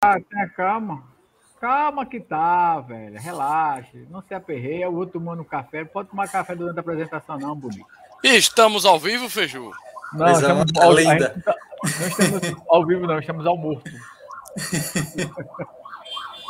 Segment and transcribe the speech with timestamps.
[0.00, 1.02] tenha calma.
[1.60, 3.20] Calma que tá, velho.
[3.20, 4.06] Relaxe.
[4.10, 4.88] Não se aperreia.
[4.88, 5.80] O outro tomando café.
[5.80, 7.84] Não pode tomar café durante a apresentação, não, bonito.
[8.24, 9.70] Estamos ao vivo, Feiju?
[10.14, 11.32] Não, estamos muito ao, a linda.
[11.34, 13.18] gente tá- não estamos ao vivo, não.
[13.18, 13.90] Estamos ao morto.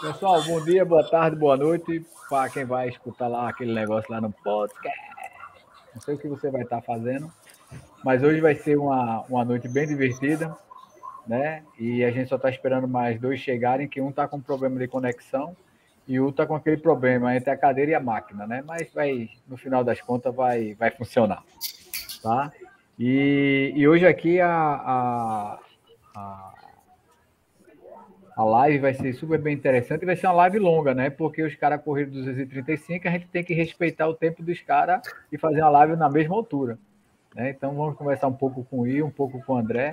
[0.01, 2.07] Pessoal, bom dia, boa tarde, boa noite.
[2.29, 5.01] Para quem vai escutar lá aquele negócio lá no podcast.
[5.93, 7.31] Não sei o que você vai estar fazendo.
[8.05, 10.57] Mas hoje vai ser uma, uma noite bem divertida,
[11.27, 11.63] né?
[11.79, 14.89] E a gente só está esperando mais dois chegarem, que um está com problema de
[14.89, 15.57] conexão
[16.07, 18.63] e o outro está com aquele problema entre a cadeira e a máquina, né?
[18.67, 21.43] Mas vai, no final das contas, vai, vai funcionar,
[22.23, 22.53] tá?
[22.99, 25.59] E, e hoje aqui a, a,
[26.17, 26.55] a,
[28.37, 31.11] a live vai ser super bem interessante e vai ser uma live longa, né?
[31.11, 35.39] Porque os caras correram 235, a gente tem que respeitar o tempo dos caras e
[35.39, 36.79] fazer uma live na mesma altura.
[37.35, 37.51] Né?
[37.51, 39.93] Então vamos conversar um pouco com o I, um pouco com o André,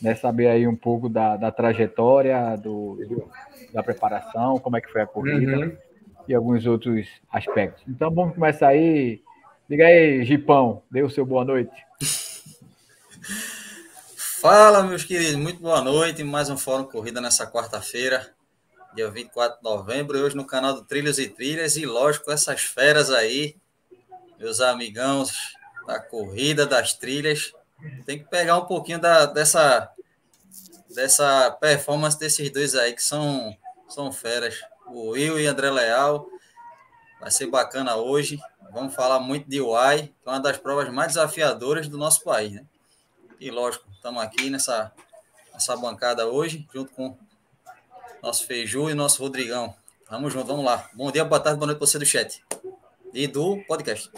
[0.00, 0.14] né?
[0.14, 3.30] saber aí um pouco da, da trajetória, do, do-
[3.72, 5.76] da preparação, como é que foi a corrida Uhum.
[6.28, 7.82] e alguns outros aspectos.
[7.88, 9.22] Então vamos começar aí.
[9.68, 11.72] Diga aí, Gipão, dê o seu boa noite.
[14.40, 16.22] Fala, meus queridos, muito boa noite.
[16.22, 18.32] Mais um Fórum Corrida nessa quarta-feira,
[18.94, 20.16] dia 24 de novembro.
[20.16, 21.76] E hoje no canal do Trilhos e Trilhas.
[21.76, 23.56] E lógico, essas feras aí,
[24.38, 25.32] meus amigãos
[25.86, 27.52] da corrida, das trilhas.
[28.04, 29.92] Tem que pegar um pouquinho da, dessa,
[30.94, 33.56] dessa performance desses dois aí, que são,
[33.88, 34.60] são feras.
[34.86, 36.26] O Will e André Leal.
[37.20, 38.38] Vai ser bacana hoje.
[38.72, 42.52] Vamos falar muito de UAI, que é uma das provas mais desafiadoras do nosso país,
[42.52, 42.64] né?
[43.40, 44.92] E lógico, estamos aqui nessa,
[45.52, 47.16] nessa bancada hoje, junto com
[48.22, 49.74] nosso Feiju e nosso Rodrigão.
[50.10, 50.88] Vamos junto, vamos lá.
[50.94, 52.42] Bom dia, boa tarde, boa noite para você do chat.
[53.12, 54.10] E do podcast.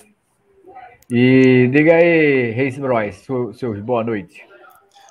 [1.10, 4.44] E diga aí, Reis Bros, seu- seus boa noite.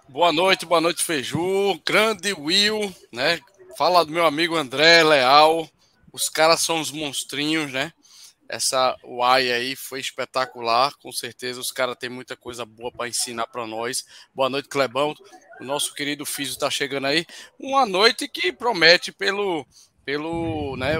[0.08, 1.80] Boa noite, boa noite, Feiju.
[1.84, 3.40] Grande Will, né?
[3.76, 5.68] Fala do meu amigo André Leal.
[6.14, 7.92] Os caras são uns monstrinhos, né?
[8.48, 13.48] Essa UAI aí foi espetacular, com certeza os caras têm muita coisa boa para ensinar
[13.48, 14.06] para nós.
[14.34, 15.16] Boa noite, Clebão.
[15.60, 17.26] O nosso querido Físio está chegando aí.
[17.60, 19.66] Uma noite que promete pelo
[20.08, 20.94] pelo, né,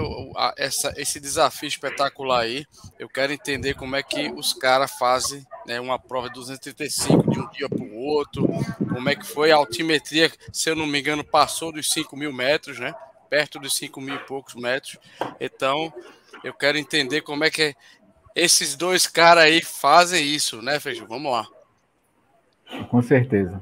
[0.58, 2.66] essa, esse desafio espetacular aí.
[2.98, 7.40] Eu quero entender como é que os caras fazem né, uma prova de 235 de
[7.40, 8.46] um dia para o outro,
[8.86, 12.30] como é que foi a altimetria, se eu não me engano, passou dos 5 mil
[12.34, 12.94] metros, né?
[13.30, 14.98] Perto dos 5 mil e poucos metros.
[15.40, 15.90] Então,
[16.44, 17.74] eu quero entender como é que
[18.36, 21.06] esses dois caras aí fazem isso, né, Feijão?
[21.06, 21.46] Vamos lá.
[22.90, 23.58] Com certeza.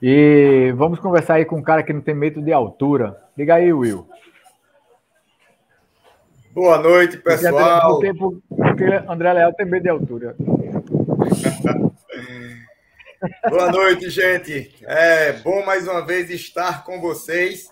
[0.00, 3.22] E vamos conversar aí com um cara que não tem medo de altura.
[3.36, 4.08] Diga aí, Will.
[6.56, 8.00] Boa noite, pessoal.
[8.00, 8.14] porque,
[8.48, 10.34] porque André Leal tem medo de altura.
[13.50, 14.74] Boa noite, gente.
[14.84, 17.68] É bom mais uma vez estar com vocês.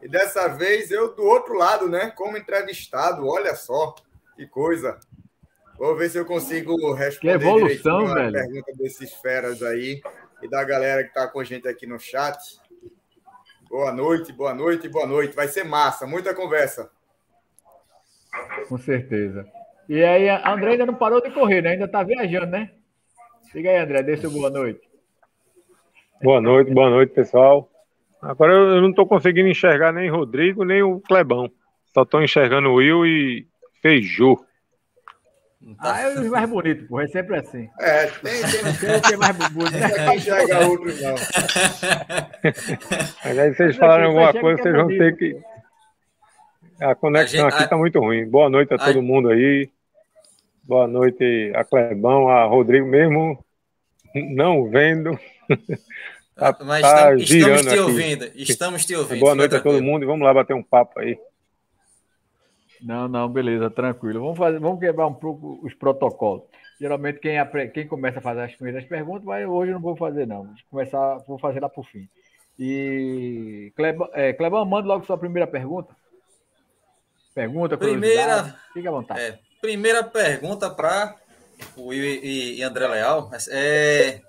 [0.00, 2.10] E dessa vez eu do outro lado, né?
[2.16, 3.28] Como entrevistado.
[3.28, 3.94] Olha só
[4.34, 4.98] que coisa.
[5.76, 8.32] Vou ver se eu consigo responder Que evolução, a velho.
[8.32, 10.00] pergunta desses feras aí
[10.40, 12.38] e da galera que está com a gente aqui no chat.
[13.68, 15.36] Boa noite, boa noite, boa noite.
[15.36, 16.90] Vai ser massa, muita conversa.
[18.68, 19.46] Com certeza.
[19.88, 21.70] E aí, a André ainda não parou de correr, né?
[21.70, 22.70] Ainda tá viajando, né?
[23.52, 24.80] Diga aí, André, seu boa noite.
[26.22, 27.68] Boa noite, boa noite, pessoal.
[28.22, 31.50] Agora eu não estou conseguindo enxergar nem Rodrigo, nem o Clebão.
[31.92, 33.46] Só estou enxergando o Will e
[33.82, 34.38] Feiju.
[35.78, 37.00] Ah, é o mais bonito, pô.
[37.00, 37.68] É sempre assim.
[37.80, 39.72] É, tem, tem, Tem o que é mais bonito.
[39.72, 41.14] tem que enxergar outros, não.
[43.24, 45.51] Mas aí vocês falaram aqui, alguma coisa, vocês é vão ter que.
[46.82, 48.28] A conexão A gente- aqui a- está muito ruim.
[48.28, 49.68] Boa noite a a- todo mundo aí.
[50.64, 53.42] Boa noite a Clebão, a Rodrigo, mesmo
[54.14, 55.18] não vendo.
[56.36, 57.78] Tá- Mas tá estamos, estamos girando te aqui.
[57.80, 58.24] ouvindo.
[58.34, 59.20] Estamos te ouvindo.
[59.20, 59.86] Boa noite a todo tranquilo.
[59.92, 61.18] mundo e vamos lá bater um papo aí.
[62.80, 64.20] Não, não, beleza, tranquilo.
[64.20, 66.42] Vamos, fazer, vamos quebrar um pouco os protocolos.
[66.80, 67.36] Geralmente, quem,
[67.72, 70.44] quem começa a fazer as primeiras perguntas, mas hoje eu não vou fazer, não.
[70.44, 72.08] Vou começar, vou fazer lá por fim.
[72.58, 75.94] E Clebão, é, Clebão, manda logo sua primeira pergunta.
[77.34, 77.76] Pergunta.
[77.78, 79.20] Primeira- Fique à vontade.
[79.20, 81.16] É, primeira pergunta para
[81.76, 83.30] o Will e, e André Leal.
[83.48, 84.20] É,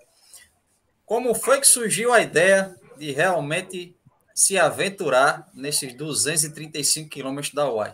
[1.05, 3.95] como foi que surgiu a ideia de realmente
[4.33, 7.93] se aventurar nesses 235 quilômetros da UAI?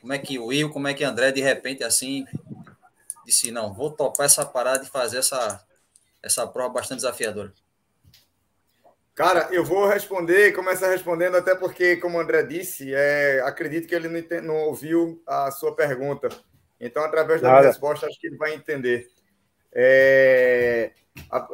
[0.00, 2.24] Como é que o Will, como é que André, de repente, assim,
[3.26, 5.62] disse, não, vou topar essa parada e fazer essa,
[6.22, 7.52] essa prova bastante desafiadora?
[9.20, 13.94] Cara, eu vou responder, começar respondendo, até porque, como o André disse, é, acredito que
[13.94, 16.30] ele não, ente- não ouviu a sua pergunta.
[16.80, 19.10] Então, através da resposta, acho que ele vai entender.
[19.74, 20.92] É,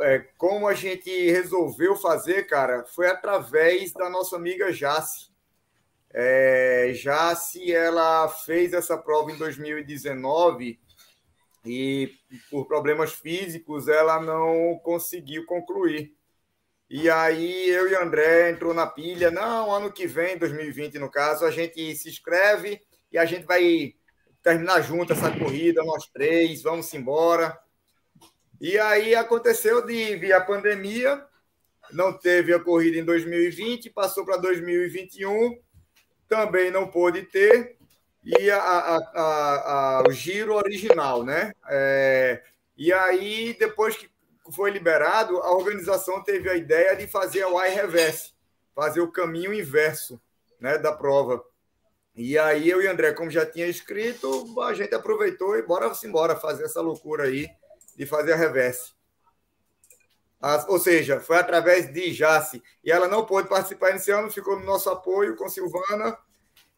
[0.01, 5.33] é, como a gente resolveu fazer, cara, foi através da nossa amiga Jace.
[6.15, 10.79] É, já se ela fez essa prova em 2019
[11.65, 12.15] e
[12.49, 16.15] por problemas físicos ela não conseguiu concluir.
[16.89, 21.45] E aí eu e André entrou na pilha, não, ano que vem, 2020 no caso,
[21.45, 22.81] a gente se inscreve
[23.11, 23.95] e a gente vai
[24.43, 27.59] terminar junto essa corrida, nós três, vamos embora.
[28.61, 31.25] E aí aconteceu de vir a pandemia,
[31.93, 35.59] não teve a corrida em 2020, passou para 2021,
[36.29, 37.77] também não pôde ter,
[38.25, 41.53] e a, a, a, o giro original, né?
[41.69, 42.43] É,
[42.77, 44.09] e aí, depois que
[44.53, 48.33] foi liberado, a organização teve a ideia de fazer a Y Reverse,
[48.75, 50.21] fazer o caminho inverso
[50.61, 51.45] né, da prova.
[52.15, 56.35] E aí eu e André, como já tinha escrito, a gente aproveitou e bora embora
[56.35, 57.49] fazer essa loucura aí
[57.95, 58.95] de fazer a reverse.
[60.41, 62.63] As, ou seja, foi através de Jace.
[62.85, 66.17] E ela não pôde participar nesse ano, ficou no nosso apoio com Silvana.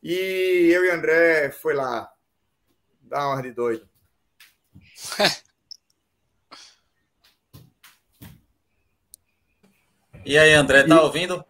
[0.02, 2.10] E eu e André foi lá
[3.00, 3.88] dar uma de doido.
[10.28, 11.42] E aí, André, tá ouvindo?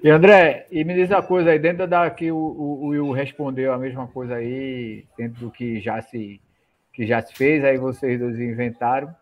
[0.00, 3.72] E André, e me diz uma coisa aí, dentro da que o, o, Will respondeu
[3.72, 6.40] a mesma coisa aí, dentro do que já se
[6.92, 9.12] que já se fez, aí vocês dois inventaram.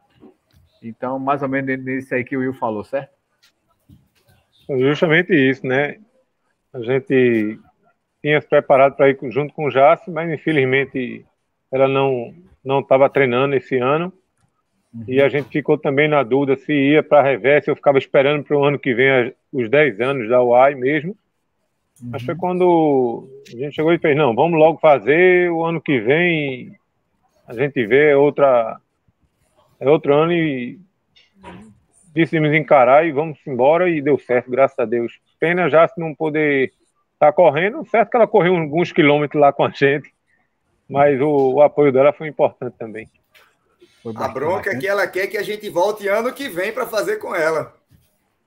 [0.83, 3.11] Então, mais ou menos dentro disso aí que o Will falou, certo?
[4.69, 5.97] Justamente isso, né?
[6.75, 7.59] A gente
[8.21, 11.25] tinha se preparado para ir junto com o Jace, mas infelizmente
[11.73, 14.13] ela não não estava treinando esse ano.
[15.09, 17.71] E a gente ficou também na dúvida se ia para a reversa.
[17.71, 21.17] Eu ficava esperando para o ano que vem os 10 anos da UAI mesmo.
[22.01, 22.11] Uhum.
[22.13, 25.51] Mas foi quando a gente chegou e fez: não, vamos logo fazer.
[25.51, 26.77] O ano que vem
[27.47, 28.79] a gente vê outra,
[29.81, 30.79] é outro ano e
[32.15, 33.91] decidimos encarar e vamos embora.
[33.91, 35.19] E deu certo, graças a Deus.
[35.41, 36.73] Pena já se não poder
[37.15, 37.85] estar tá correndo.
[37.87, 40.13] Certo que ela correu alguns quilômetros lá com a gente,
[40.89, 43.09] mas o, o apoio dela foi importante também.
[44.17, 47.17] A bronca é que ela quer que a gente volte ano que vem para fazer
[47.17, 47.75] com ela.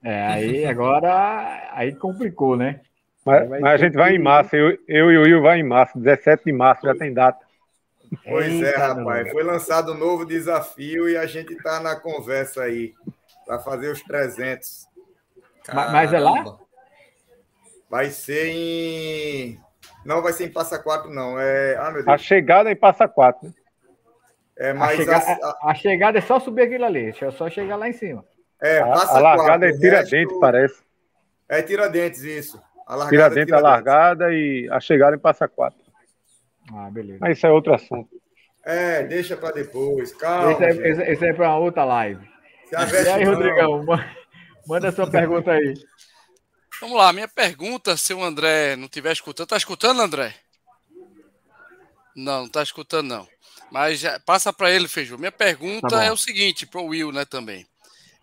[0.03, 2.81] É, aí agora aí complicou, né?
[3.25, 5.99] Mas, mas a gente vai em março, eu, eu e o Will vai em março,
[5.99, 7.45] 17 de março já tem data.
[8.23, 9.25] Pois é, Eita, é, rapaz.
[9.25, 9.33] Não.
[9.33, 12.93] Foi lançado um novo desafio e a gente está na conversa aí
[13.45, 14.87] para fazer os 300.
[15.65, 15.91] Caramba.
[15.91, 16.57] Mas é lá?
[17.89, 19.59] Vai ser em.
[20.05, 21.37] Não vai ser em Passa Quatro, não.
[21.37, 21.75] É...
[21.75, 23.53] Ah, a chegada é em Passa Quatro.
[24.57, 27.75] É, mas a, chega, a, a, chegada é só subir aquilo ali, é só chegar
[27.75, 28.25] lá em cima.
[28.59, 30.39] É, passa a, largada quatro, é Tiradentes, resto...
[30.39, 30.83] parece.
[31.47, 32.61] É Tiradentes, isso.
[32.87, 33.65] A largada Tiradentes, é Tiradentes.
[33.65, 35.79] a largada e a chegada em Passa Quatro.
[36.73, 37.19] Ah, beleza.
[37.21, 38.09] Mas isso é outro assunto.
[38.65, 40.51] É, deixa para depois, calma.
[40.51, 42.27] Esse é, esse, esse é para outra live.
[42.71, 43.85] e aí, Rodrigão,
[44.67, 45.73] manda a sua pergunta aí.
[46.81, 50.33] Vamos lá, minha pergunta, se o André não estiver escutando, tá escutando, André?
[52.15, 53.27] Não, não tá escutando, não.
[53.71, 55.17] Mas já, passa para ele, Feijão.
[55.17, 57.65] Minha pergunta tá é o seguinte, para o Will, né, também.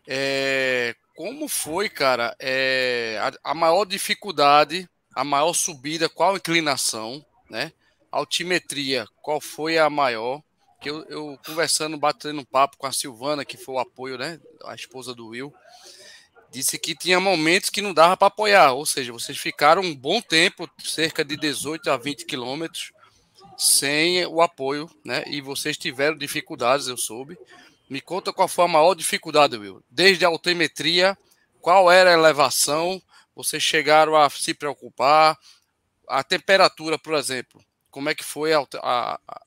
[0.07, 7.73] É, como foi, cara, é, a, a, maior dificuldade, a maior subida, qual inclinação, né?
[8.11, 10.43] Altimetria, qual foi a maior?
[10.81, 14.39] Que eu, eu conversando, batendo um papo com a Silvana, que foi o apoio, né?
[14.65, 15.53] A esposa do Will,
[16.51, 20.21] disse que tinha momentos que não dava para apoiar, ou seja, vocês ficaram um bom
[20.21, 22.93] tempo, cerca de 18 a 20 quilômetros,
[23.57, 25.25] sem o apoio, né?
[25.27, 27.39] E vocês tiveram dificuldades, eu soube.
[27.89, 29.83] Me conta qual foi a maior dificuldade, Will.
[29.91, 31.17] Desde a altimetria,
[31.61, 33.01] qual era a elevação?
[33.35, 35.39] Vocês chegaram a se preocupar?
[36.09, 39.43] A temperatura, por exemplo, como é que foi a, a, a,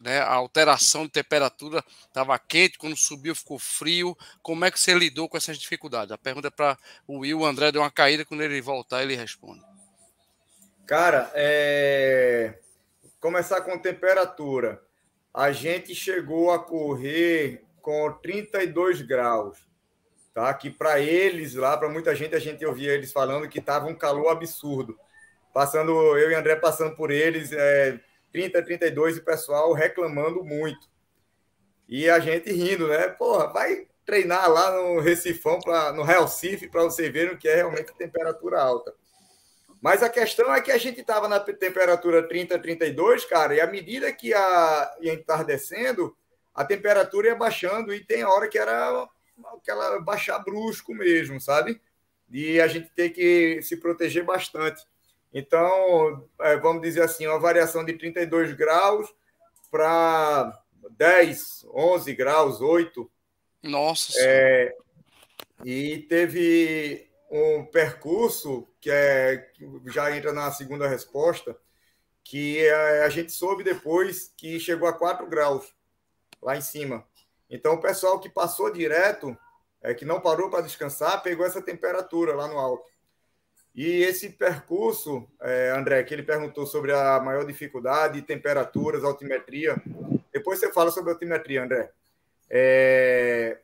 [0.00, 1.84] né, a alteração de temperatura?
[2.06, 4.16] Estava quente, quando subiu ficou frio.
[4.42, 6.12] Como é que você lidou com essas dificuldades?
[6.12, 7.40] A pergunta é para o Will.
[7.40, 9.62] O André deu uma caída, quando ele voltar, ele responde.
[10.86, 12.58] Cara, é
[13.22, 14.82] começar com temperatura.
[15.32, 19.58] A gente chegou a correr com 32 graus,
[20.34, 20.52] tá?
[20.52, 23.94] Que para eles lá, para muita gente, a gente ouvia eles falando que estava um
[23.94, 24.98] calor absurdo.
[25.54, 28.00] Passando, eu e André passando por eles, é,
[28.32, 30.90] 30, 32 e o pessoal reclamando muito.
[31.88, 33.06] E a gente rindo, né?
[33.08, 37.56] Porra, vai treinar lá no Recifão, pra, no Recife, para você ver o que é
[37.56, 38.92] realmente temperatura alta.
[39.82, 43.66] Mas a questão é que a gente estava na temperatura 30, 32, cara, e à
[43.66, 46.16] medida que a, ia entardecendo,
[46.54, 49.08] a temperatura ia baixando, e tem hora que era
[49.58, 51.80] aquela baixar brusco mesmo, sabe?
[52.30, 54.86] E a gente tem que se proteger bastante.
[55.34, 59.12] Então, é, vamos dizer assim, uma variação de 32 graus
[59.68, 63.10] para 10, 11 graus, 8.
[63.64, 64.76] Nossa é,
[65.64, 69.48] E teve um percurso que é
[69.86, 71.56] já entra na segunda resposta,
[72.24, 75.72] que é, a gente soube depois que chegou a 4 graus
[76.42, 77.06] lá em cima.
[77.48, 79.36] Então, o pessoal que passou direto,
[79.80, 82.84] é, que não parou para descansar, pegou essa temperatura lá no alto.
[83.72, 89.80] E esse percurso, é, André, que ele perguntou sobre a maior dificuldade, temperaturas, altimetria.
[90.32, 91.92] Depois você fala sobre altimetria, André.
[92.50, 93.58] É,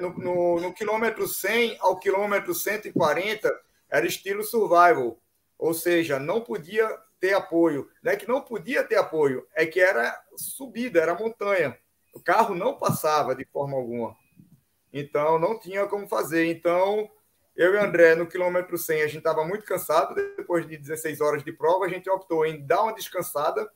[0.00, 3.63] no, no, no, quilômetro 100 ao quilômetro 140
[3.94, 5.20] era estilo survival,
[5.56, 6.88] ou seja, não podia
[7.20, 7.88] ter apoio.
[8.02, 11.78] Não é que não podia ter apoio, é que era subida, era montanha.
[12.12, 14.16] O carro não passava de forma alguma.
[14.92, 16.46] Então, não tinha como fazer.
[16.46, 17.08] Então,
[17.54, 20.14] eu e André, no quilômetro 100, a gente estava muito cansado.
[20.36, 23.70] Depois de 16 horas de prova, a gente optou em dar uma descansada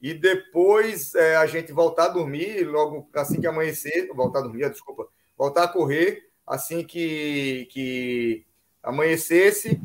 [0.00, 4.68] e depois é, a gente voltar a dormir, logo assim que amanhecer, voltar a dormir,
[4.68, 5.06] desculpa,
[5.38, 8.44] voltar a correr assim que, que
[8.82, 9.80] amanhecesse.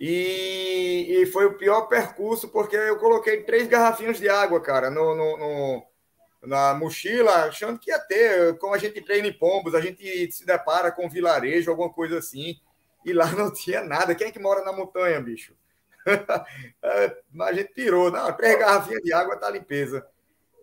[0.00, 5.14] E, e foi o pior percurso, porque eu coloquei três garrafinhas de água, cara, no,
[5.14, 5.86] no, no
[6.46, 10.46] na mochila, achando que ia ter, como a gente treina em Pombos, a gente se
[10.46, 12.58] depara com um vilarejo, alguma coisa assim,
[13.04, 14.14] e lá não tinha nada.
[14.14, 15.54] Quem é que mora na montanha, bicho?
[16.82, 20.06] É, a gente tirou, não, três garrafinhas de água tá limpeza.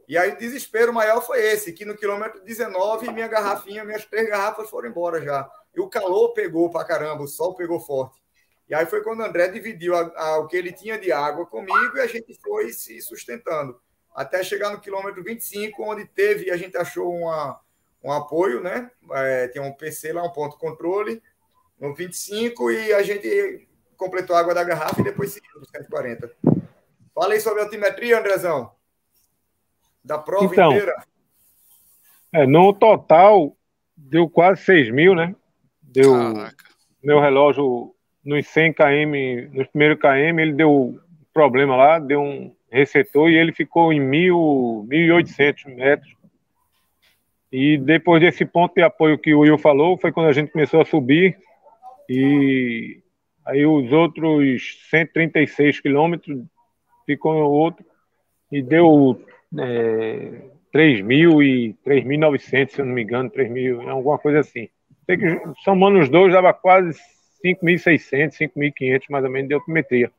[0.07, 4.29] E aí o desespero maior foi esse, que no quilômetro 19, minha garrafinha, minhas três
[4.29, 5.49] garrafas foram embora já.
[5.75, 8.21] E o calor pegou pra caramba, o sol pegou forte.
[8.69, 11.45] E aí foi quando o André dividiu a, a, o que ele tinha de água
[11.45, 13.79] comigo e a gente foi se sustentando
[14.13, 17.59] até chegar no quilômetro 25, onde teve, a gente achou uma,
[18.03, 18.91] um apoio, né?
[19.11, 21.21] É, tem um PC lá, um ponto controle,
[21.79, 26.31] no 25, e a gente completou a água da garrafa e depois seguiu para 140.
[27.13, 28.71] Fala aí sobre a altimetria, Andrezão.
[30.03, 31.03] Da prova então, inteira.
[32.31, 33.55] É, no total,
[33.95, 35.35] deu quase 6 mil, né?
[35.93, 36.11] Deu.
[36.13, 36.73] Caraca.
[37.03, 40.97] Meu relógio nos 100 km, nos primeiros km, ele deu
[41.33, 46.15] problema lá, deu um, resetou e ele ficou em 1.800 metros.
[47.51, 50.81] E depois desse ponto de apoio que o Will falou, foi quando a gente começou
[50.81, 51.37] a subir
[52.09, 52.99] e
[53.45, 56.43] aí os outros 136 quilômetros
[57.05, 57.85] ficou no outro
[58.51, 59.21] e deu
[59.59, 60.41] é,
[60.73, 64.69] 3.000 e 3.900, se eu não me engano, 3.000, alguma coisa assim.
[65.05, 66.97] Sei que somando os dois dava quase
[67.43, 70.11] 5.600, 5.500 mais ou menos de altimetria.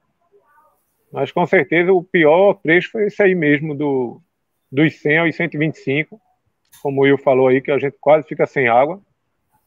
[1.13, 4.21] Mas com certeza o pior trecho foi esse aí mesmo, do,
[4.71, 6.21] dos 100 aos 125,
[6.83, 9.01] como o Will falou aí, que a gente quase fica sem água.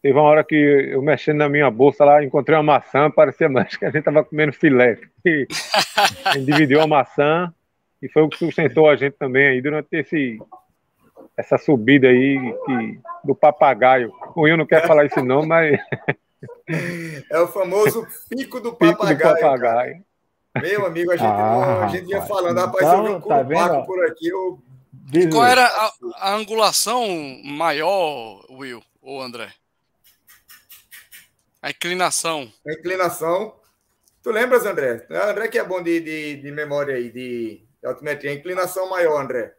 [0.01, 3.75] Teve uma hora que eu mexendo na minha bolsa lá, encontrei uma maçã, parecia mais
[3.75, 4.99] que a gente estava comendo filé.
[5.25, 5.47] E
[6.25, 7.51] a gente dividiu a maçã
[8.01, 10.37] e foi o que sustentou a gente também aí durante esse,
[11.37, 14.11] essa subida aí que, do papagaio.
[14.35, 15.79] O Will não quer falar isso não, mas...
[17.31, 19.17] É o famoso pico do papagaio.
[19.17, 20.03] Pico do papagaio.
[20.61, 23.41] Meu amigo, a gente, ah, a gente ia falando, rapaz, então, eu vi um tá
[23.41, 23.85] vendo?
[23.85, 24.27] por aqui.
[24.27, 24.61] Eu...
[25.31, 27.07] Qual era a, a, angulação
[27.43, 29.51] maior, Will ou André?
[31.61, 32.51] A inclinação.
[32.67, 33.55] A inclinação.
[34.21, 35.07] Tu lembras, André?
[35.09, 38.31] André que é bom de, de, de memória aí, de, de altimetria.
[38.31, 39.56] A inclinação maior, André.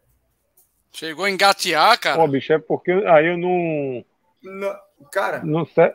[0.92, 2.16] Chegou a engatear, cara.
[2.16, 4.04] Pô, bicho, é porque aí eu não.
[4.42, 4.76] não
[5.12, 5.92] cara, não sei.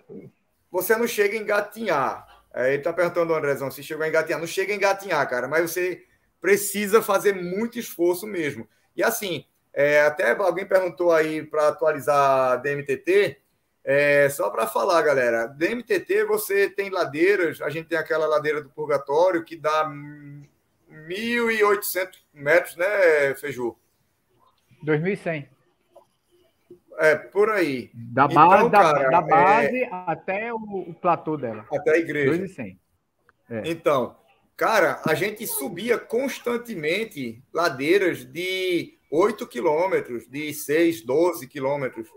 [0.71, 2.27] você não chega a engatinhar.
[2.53, 4.39] É, ele está perguntando, Andrezão, se chegou a engatinhar.
[4.39, 6.03] Não chega a engatinhar, cara, mas você
[6.39, 8.67] precisa fazer muito esforço mesmo.
[8.95, 13.37] E assim, é, até alguém perguntou aí para atualizar a DMTT.
[13.83, 18.69] É, só para falar, galera, DMTT você tem ladeiras, a gente tem aquela ladeira do
[18.69, 23.75] Purgatório que dá 1.800 metros, né, Feiju?
[24.83, 25.47] 2.100.
[26.99, 27.89] É, por aí.
[27.93, 29.89] Da então, base, cara, da, base é...
[29.91, 31.65] até o, o, platô dela.
[31.71, 32.37] Até a igreja.
[32.37, 32.79] 2,100.
[33.49, 33.61] É.
[33.65, 34.15] Então,
[34.55, 42.07] cara, a gente subia constantemente ladeiras de 8 quilômetros, de 6, 12 quilômetros.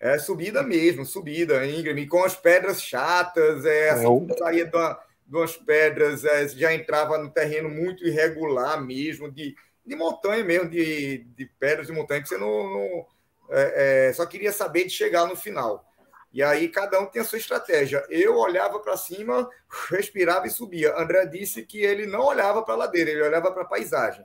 [0.00, 4.36] É subida mesmo, subida, íngreme, com as pedras chatas, é, assim, é.
[4.36, 9.54] saía de, uma, de umas pedras, é, já entrava no terreno muito irregular mesmo, de,
[9.86, 13.06] de montanha mesmo, de, de pedras de montanha, que você não, não
[13.50, 15.84] é, é, só queria saber de chegar no final.
[16.32, 18.04] E aí cada um tem a sua estratégia.
[18.10, 19.48] Eu olhava para cima,
[19.88, 20.94] respirava e subia.
[20.98, 24.24] André disse que ele não olhava para a ladeira, ele olhava para a paisagem,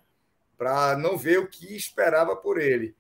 [0.58, 2.96] para não ver o que esperava por ele.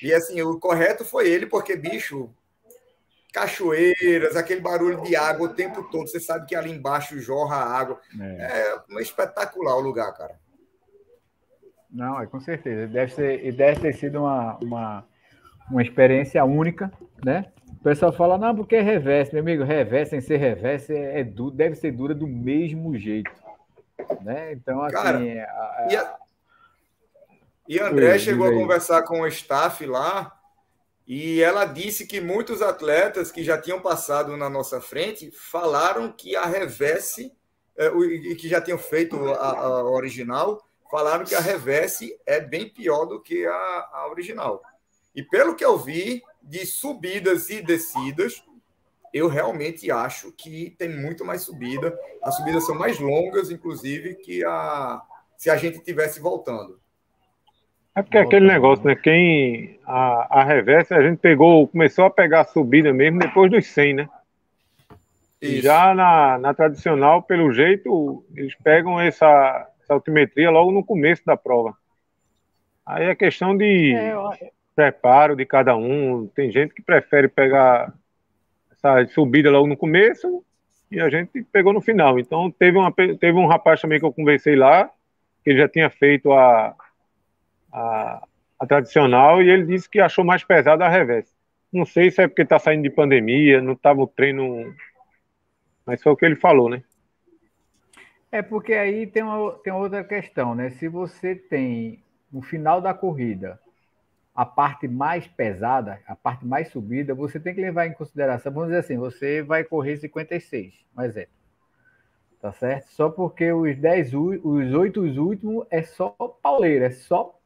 [0.00, 2.32] E assim, o correto foi ele, porque, bicho,
[3.32, 8.00] cachoeiras, aquele barulho de água o tempo todo, você sabe que ali embaixo jorra água.
[8.20, 10.38] É, é espetacular o lugar, cara.
[11.92, 12.86] Não, é com certeza.
[12.86, 15.04] Deve, ser, deve ter sido uma, uma
[15.70, 16.92] uma experiência única,
[17.24, 17.50] né?
[17.68, 21.24] O pessoal fala, não, porque é reverse, meu amigo, reverse sem ser reverse é, é
[21.24, 23.30] du deve ser dura do mesmo jeito.
[24.20, 24.52] Né?
[24.52, 24.94] Então, assim.
[24.94, 25.88] Cara, a, a...
[25.90, 26.16] E, a...
[27.68, 30.32] e André chegou a conversar com o staff lá
[31.06, 36.36] e ela disse que muitos atletas que já tinham passado na nossa frente falaram que
[36.36, 37.32] a reverse,
[37.76, 42.68] é, e que já tinham feito a, a, original, falaram que a reverse é bem
[42.68, 44.60] pior do que a, a original.
[45.14, 48.44] E pelo que eu vi, de subidas e descidas,
[49.10, 51.98] eu realmente acho que tem muito mais subida.
[52.22, 55.00] As subidas são mais longas, inclusive, que a
[55.34, 56.78] se a gente tivesse voltando.
[57.96, 58.94] É porque é aquele negócio, né?
[58.94, 63.66] Quem a, a reversa, a gente pegou, começou a pegar a subida mesmo depois dos
[63.66, 64.08] 100, né?
[65.40, 71.24] E já na, na tradicional, pelo jeito, eles pegam essa, essa altimetria logo no começo
[71.24, 71.76] da prova.
[72.84, 74.30] Aí é questão de é, eu...
[74.74, 76.26] preparo de cada um.
[76.26, 77.92] Tem gente que prefere pegar
[78.70, 80.44] essa subida logo no começo
[80.90, 82.18] e a gente pegou no final.
[82.18, 84.90] Então teve, uma, teve um rapaz também que eu conversei lá,
[85.44, 86.74] que ele já tinha feito a,
[87.72, 88.26] a,
[88.58, 91.32] a tradicional e ele disse que achou mais pesada a reversa.
[91.72, 94.74] Não sei se é porque está saindo de pandemia, não estava o treino.
[95.86, 96.82] Mas foi o que ele falou, né?
[98.32, 100.70] É porque aí tem, uma, tem outra questão, né?
[100.70, 103.60] Se você tem no final da corrida
[104.34, 108.68] a parte mais pesada, a parte mais subida, você tem que levar em consideração, vamos
[108.70, 111.34] dizer assim, você vai correr 56, um exemplo.
[112.40, 112.86] Tá certo?
[112.88, 116.08] Só porque os 10, os 8 últimos é só
[116.42, 117.38] pauleira, é só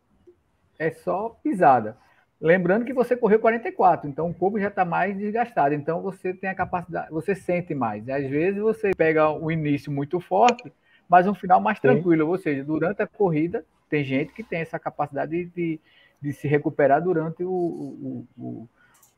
[0.78, 1.98] é só pisada.
[2.40, 5.74] Lembrando que você correu 44, então o corpo já está mais desgastado.
[5.74, 8.06] Então você tem a capacidade, você sente mais.
[8.06, 10.70] E às vezes você pega o início muito forte,
[11.08, 12.24] mas um final mais tranquilo.
[12.24, 12.30] Sim.
[12.30, 15.80] Ou seja, durante a corrida, tem gente que tem essa capacidade de,
[16.20, 18.68] de se recuperar durante o, o, o,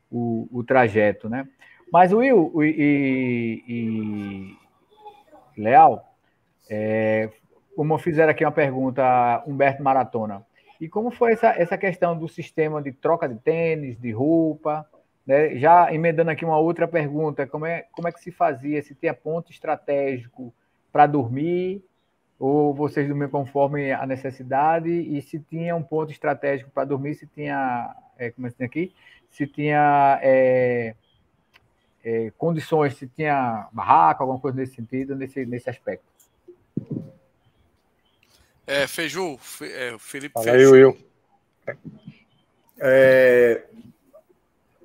[0.09, 1.45] o, o trajeto, né?
[1.91, 4.57] Mas Will e, e
[5.61, 6.05] Leal,
[6.69, 7.29] é,
[7.75, 10.45] como fizeram aqui uma pergunta, Humberto Maratona,
[10.79, 14.87] e como foi essa, essa questão do sistema de troca de tênis, de roupa?
[15.25, 15.55] Né?
[15.57, 18.81] Já emendando aqui uma outra pergunta, como é, como é que se fazia?
[18.81, 20.53] Se tinha ponto estratégico
[20.91, 21.83] para dormir,
[22.39, 24.89] ou vocês dormiam conforme a necessidade?
[24.89, 28.65] E se tinha um ponto estratégico para dormir, se tinha, é, como é que tem
[28.65, 28.93] aqui?
[29.29, 30.95] Se tinha é,
[32.03, 36.07] é, condições, se tinha barraca, alguma coisa nesse sentido, nesse, nesse aspecto.
[38.69, 40.75] É, Feiju, é, Felipe Fala Feiju.
[40.75, 40.97] Eu, eu.
[42.79, 43.63] É,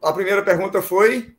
[0.03, 1.35] a primeira pergunta foi.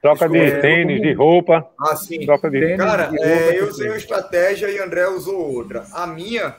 [0.00, 1.68] Troca de é, tênis, de roupa.
[1.80, 2.24] Ah, sim.
[2.24, 5.84] Troca de Cara, de é, eu usei uma estratégia e André usou outra.
[5.92, 6.54] A minha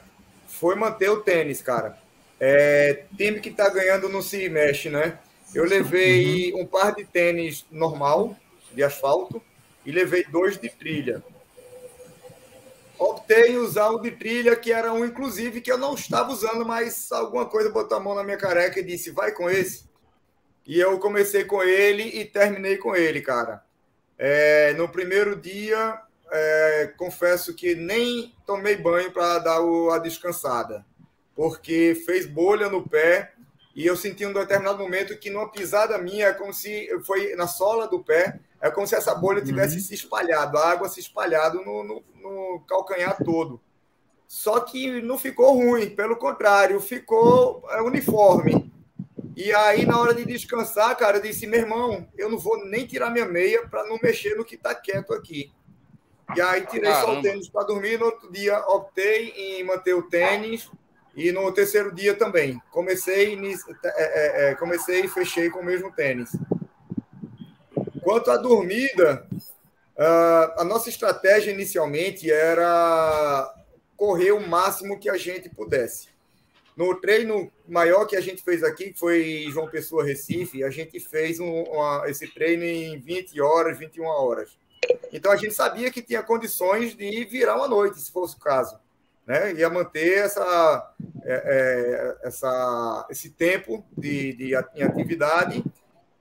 [0.49, 1.97] foi manter o tênis, cara.
[2.38, 5.17] É, time que tá ganhando não se mexe, né?
[5.55, 6.63] Eu levei uhum.
[6.63, 8.35] um par de tênis normal,
[8.73, 9.41] de asfalto,
[9.85, 11.23] e levei dois de trilha
[12.99, 16.65] optei em usar o de trilha, que era um, inclusive, que eu não estava usando,
[16.65, 19.89] mas alguma coisa botou a mão na minha careca e disse, vai com esse.
[20.67, 23.63] E eu comecei com ele e terminei com ele, cara.
[24.17, 30.85] É, no primeiro dia, é, confesso que nem tomei banho para dar o, a descansada,
[31.33, 33.31] porque fez bolha no pé
[33.73, 37.47] e eu senti um determinado momento que numa pisada minha, é como se foi na
[37.47, 39.81] sola do pé, é como se essa bolha tivesse uhum.
[39.81, 43.61] se espalhado, a água se espalhado no, no, no, calcanhar todo.
[44.27, 48.71] Só que não ficou ruim, pelo contrário, ficou é, uniforme.
[49.35, 52.85] E aí, na hora de descansar, cara, eu disse: meu irmão, eu não vou nem
[52.85, 55.51] tirar minha meia para não mexer no que está quieto aqui.
[56.35, 57.13] E aí, tirei Caramba.
[57.13, 57.97] só o tênis para dormir.
[57.97, 60.69] No outro dia, optei em manter o tênis.
[61.15, 62.61] E no terceiro dia também.
[62.69, 63.37] Comecei,
[63.83, 66.31] é, é, é, comecei e fechei com o mesmo tênis.
[68.09, 69.23] Quanto à dormida,
[70.57, 73.53] a nossa estratégia inicialmente era
[73.95, 76.07] correr o máximo que a gente pudesse.
[76.75, 80.99] No treino maior que a gente fez aqui, que foi João Pessoa Recife, a gente
[80.99, 84.57] fez um, uma, esse treino em 20 horas, 21 horas.
[85.13, 88.75] Então a gente sabia que tinha condições de virar uma noite, se fosse o caso.
[89.27, 89.53] Né?
[89.53, 91.33] Ia manter essa, é,
[92.23, 95.63] é, essa, esse tempo de, de, em atividade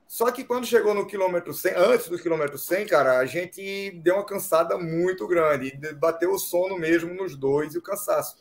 [0.08, 4.14] só que quando chegou no quilômetro 100, antes do quilômetro 100, cara, a gente deu
[4.14, 5.78] uma cansada muito grande.
[5.96, 8.38] Bateu o sono mesmo nos dois e o cansaço.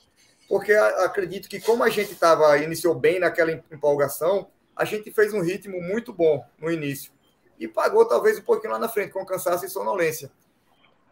[0.47, 5.41] Porque acredito que, como a gente tava, iniciou bem naquela empolgação, a gente fez um
[5.41, 7.12] ritmo muito bom no início.
[7.60, 10.32] E pagou talvez um pouquinho lá na frente, com cansaço e sonolência.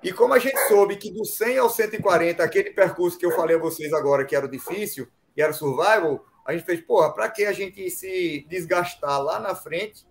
[0.02, 3.58] E como a gente soube que do 100 ao 140, aquele percurso que eu falei
[3.58, 7.44] a vocês agora que era difícil, e era survival, a gente fez, porra, para que
[7.44, 10.06] a gente se desgastar lá na frente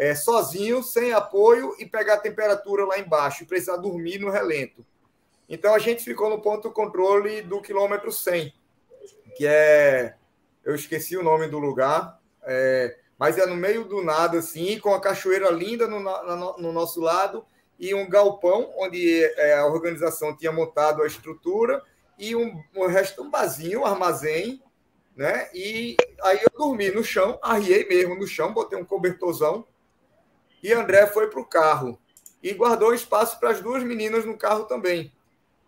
[0.00, 4.82] é, sozinho, sem apoio e pegar a temperatura lá embaixo e precisar dormir no relento.
[5.46, 8.50] Então a gente ficou no ponto controle do quilômetro 100,
[9.36, 10.14] que é.
[10.64, 14.94] Eu esqueci o nome do lugar, é, mas é no meio do nada, assim, com
[14.94, 17.44] a cachoeira linda no, no, no nosso lado
[17.78, 21.82] e um galpão onde é, a organização tinha montado a estrutura
[22.18, 24.62] e um, um resto um barzinho, um armazém,
[25.14, 25.50] né?
[25.52, 29.66] E aí eu dormi no chão, arriei mesmo no chão, botei um cobertorzão
[30.62, 31.98] e André foi para o carro
[32.42, 35.12] e guardou espaço para as duas meninas no carro também.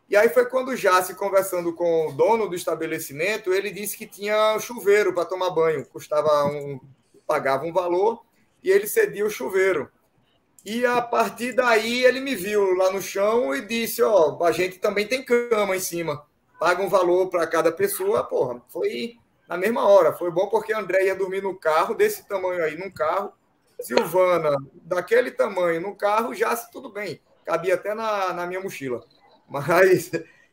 [0.08, 4.06] E aí foi quando o Jace, conversando com o dono do estabelecimento, ele disse que
[4.06, 6.78] tinha chuveiro para tomar banho, custava um,
[7.26, 8.22] pagava um valor
[8.62, 9.90] e ele cedia o chuveiro.
[10.64, 14.52] E a partir daí ele me viu lá no chão e disse: Ó, oh, a
[14.52, 16.24] gente também tem cama em cima.
[16.60, 18.22] Paga um valor para cada pessoa.
[18.22, 19.16] Porra, foi
[19.48, 20.12] na mesma hora.
[20.12, 23.32] Foi bom porque André ia dormir no carro, desse tamanho aí, num carro.
[23.82, 27.20] Silvana, daquele tamanho, no carro, já tudo bem.
[27.44, 29.04] Cabia até na, na minha mochila.
[29.48, 30.10] Mas,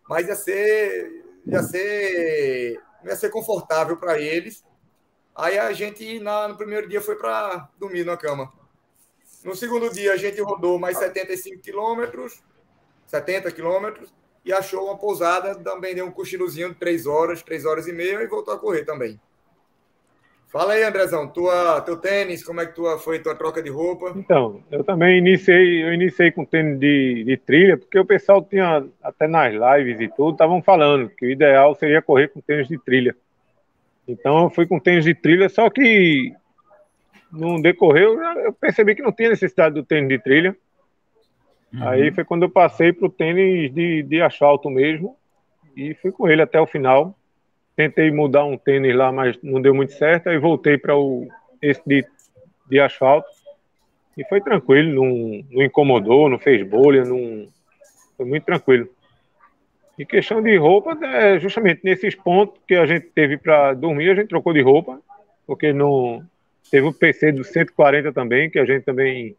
[0.07, 1.25] mas ia ser.
[1.45, 2.81] Ia ser.
[3.05, 4.63] Ia ser confortável para eles.
[5.35, 8.51] Aí a gente, na, no primeiro dia, foi para dormir na cama.
[9.43, 12.43] No segundo dia, a gente rodou mais 75 quilômetros,
[13.07, 14.13] 70 quilômetros,
[14.43, 18.21] e achou uma pousada, também deu um cochilozinho de 3 horas, 3 horas e meia,
[18.21, 19.19] e voltou a correr também.
[20.51, 24.13] Fala aí, Andrezão, tua, teu tênis, como é que tua, foi tua troca de roupa?
[24.15, 28.83] Então, eu também iniciei, eu iniciei com tênis de, de trilha, porque o pessoal tinha,
[29.03, 32.79] até nas lives e tudo, estavam falando que o ideal seria correr com tênis de
[32.79, 33.15] trilha.
[34.07, 36.33] Então eu fui com tênis de trilha, só que
[37.31, 40.55] no decorreu, eu percebi que não tinha necessidade do tênis de trilha.
[41.71, 41.87] Uhum.
[41.87, 45.15] Aí foi quando eu passei para o tênis de, de asfalto mesmo
[45.77, 47.15] e fui com ele até o final.
[47.79, 50.27] Tentei mudar um tênis lá, mas não deu muito certo.
[50.27, 51.29] Aí voltei para o
[51.61, 52.05] esse de,
[52.69, 53.29] de asfalto
[54.17, 57.47] e foi tranquilo, não, não incomodou, não fez bolha, não,
[58.17, 58.89] foi muito tranquilo.
[59.97, 64.15] E questão de roupa, é justamente nesses pontos que a gente teve para dormir, a
[64.15, 64.99] gente trocou de roupa,
[65.45, 66.21] porque não,
[66.71, 69.35] Teve o PC do 140 também, que a gente também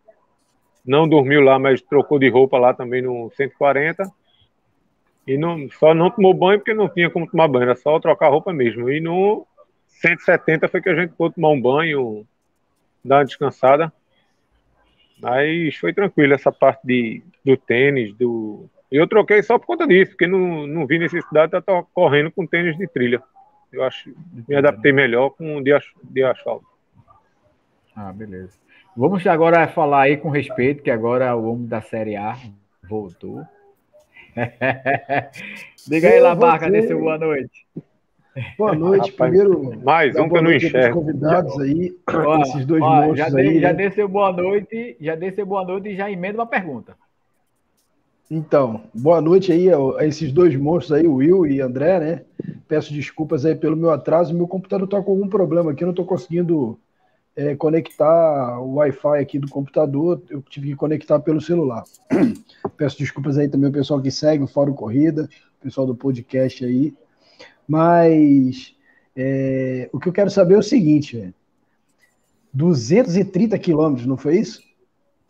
[0.85, 4.11] não dormiu lá, mas trocou de roupa lá também no 140.
[5.27, 8.29] E não, só não tomou banho porque não tinha como tomar banho, era só trocar
[8.29, 8.91] roupa mesmo.
[8.91, 9.47] E no
[9.87, 12.27] 170 foi que a gente pôde tomar um banho,
[13.05, 13.93] dar uma descansada.
[15.21, 18.67] Mas foi tranquilo essa parte de, do tênis, do.
[18.91, 22.47] Eu troquei só por conta disso, porque não, não vi necessidade de estar correndo com
[22.47, 23.23] tênis de trilha.
[23.71, 24.13] Eu acho
[24.49, 25.71] me adaptei melhor com de,
[26.03, 26.67] de asfalto.
[27.95, 28.59] Ah, beleza.
[28.97, 32.37] Vamos agora falar aí com respeito, que agora o homem da Série A
[32.83, 33.47] voltou.
[35.89, 37.67] Diga aí, Labarca, desse boa noite.
[38.57, 39.11] Boa noite.
[39.11, 41.01] Rapaz, Primeiro, mais um que eu não enxergo.
[41.01, 43.61] convidados aí, ó, esses dois ó, monstros já aí.
[43.61, 43.75] Já né?
[43.75, 46.95] dê seu boa noite, já dê seu boa noite e já emenda uma pergunta.
[48.31, 52.23] Então, boa noite aí a esses dois monstros aí, o Will e André, né?
[52.69, 55.93] Peço desculpas aí pelo meu atraso, meu computador está com algum problema aqui, eu não
[55.93, 56.79] estou conseguindo
[57.41, 61.85] é, conectar o Wi-Fi aqui do computador, eu tive que conectar pelo celular.
[62.77, 65.27] Peço desculpas aí também ao pessoal que segue o Fórum Corrida,
[65.59, 66.93] o pessoal do podcast aí.
[67.67, 68.77] Mas
[69.17, 71.35] é, o que eu quero saber é o seguinte, velho.
[72.53, 74.61] 230 quilômetros, não foi isso?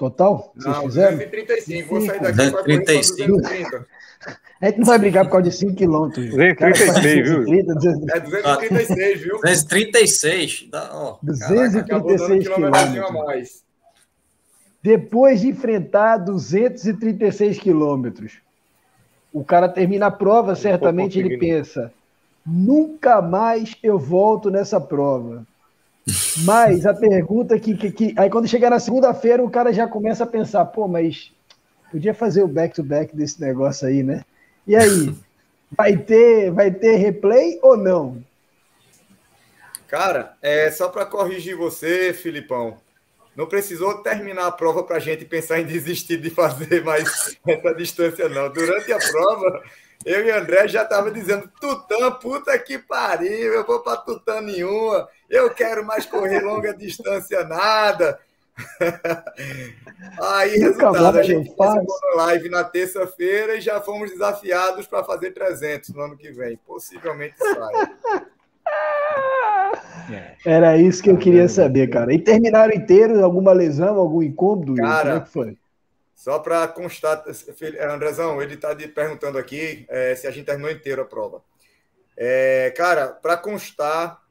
[0.00, 0.50] Total?
[0.56, 1.18] Vocês não, fizeram?
[1.18, 1.88] 235.
[1.90, 3.86] Vou sair daqui 235.
[4.58, 6.08] A gente não vai brigar por causa de 5 km.
[6.08, 7.42] 236, viu?
[7.54, 9.40] É 236, viu?
[9.42, 10.68] 236.
[10.70, 13.62] Dá, ó, 236 quilômetros.
[14.82, 18.38] Depois de enfrentar 236 quilômetros,
[19.30, 21.92] o cara termina a prova, certamente ele pensa:
[22.46, 25.46] nunca mais eu volto nessa prova.
[26.38, 28.14] Mas a pergunta que, que, que.
[28.16, 31.32] Aí quando chegar na segunda-feira, o cara já começa a pensar: pô, mas
[31.90, 34.24] podia fazer o back-to-back -back desse negócio aí, né?
[34.66, 35.14] E aí,
[35.76, 38.22] vai ter, vai ter replay ou não?
[39.88, 42.78] Cara, é só para corrigir você, Filipão.
[43.34, 47.74] Não precisou terminar a prova para a gente pensar em desistir de fazer mais essa
[47.74, 48.52] distância, não.
[48.52, 49.62] Durante a prova,
[50.04, 55.08] eu e André já tava dizendo: Tutã, puta que pariu, eu vou para Tutã nenhuma,
[55.28, 58.18] eu quero mais correr longa distância, nada.
[60.20, 65.90] Aí, resultado, a gente na live na terça-feira e já fomos desafiados para fazer 300
[65.90, 66.58] no ano que vem.
[66.66, 68.26] Possivelmente saia.
[70.10, 70.36] É.
[70.44, 72.12] Era isso que eu queria saber, cara.
[72.12, 73.20] E terminaram inteiros?
[73.20, 74.74] Alguma lesão, algum incômodo?
[74.74, 75.56] Cara, Como é que foi?
[76.20, 77.24] Só para constar,
[77.90, 81.42] Andrezão, ele está perguntando aqui é, se a gente terminou inteiro a prova.
[82.14, 84.22] É, cara, para constar,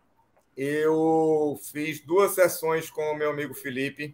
[0.55, 4.13] eu fiz duas sessões com o meu amigo Felipe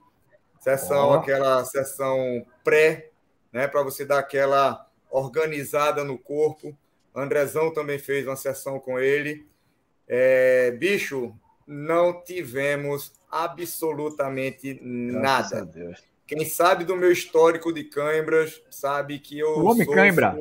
[0.62, 1.14] Sessão, oh.
[1.16, 3.10] aquela sessão pré,
[3.52, 3.68] né?
[3.68, 6.74] Para você dar aquela organizada no corpo.
[7.14, 9.46] Andrezão também fez uma sessão com ele.
[10.08, 15.70] É, bicho, não tivemos absolutamente nada.
[16.26, 19.60] Quem sabe do meu histórico de câimbras sabe que eu.
[19.60, 20.36] O homem cãibra.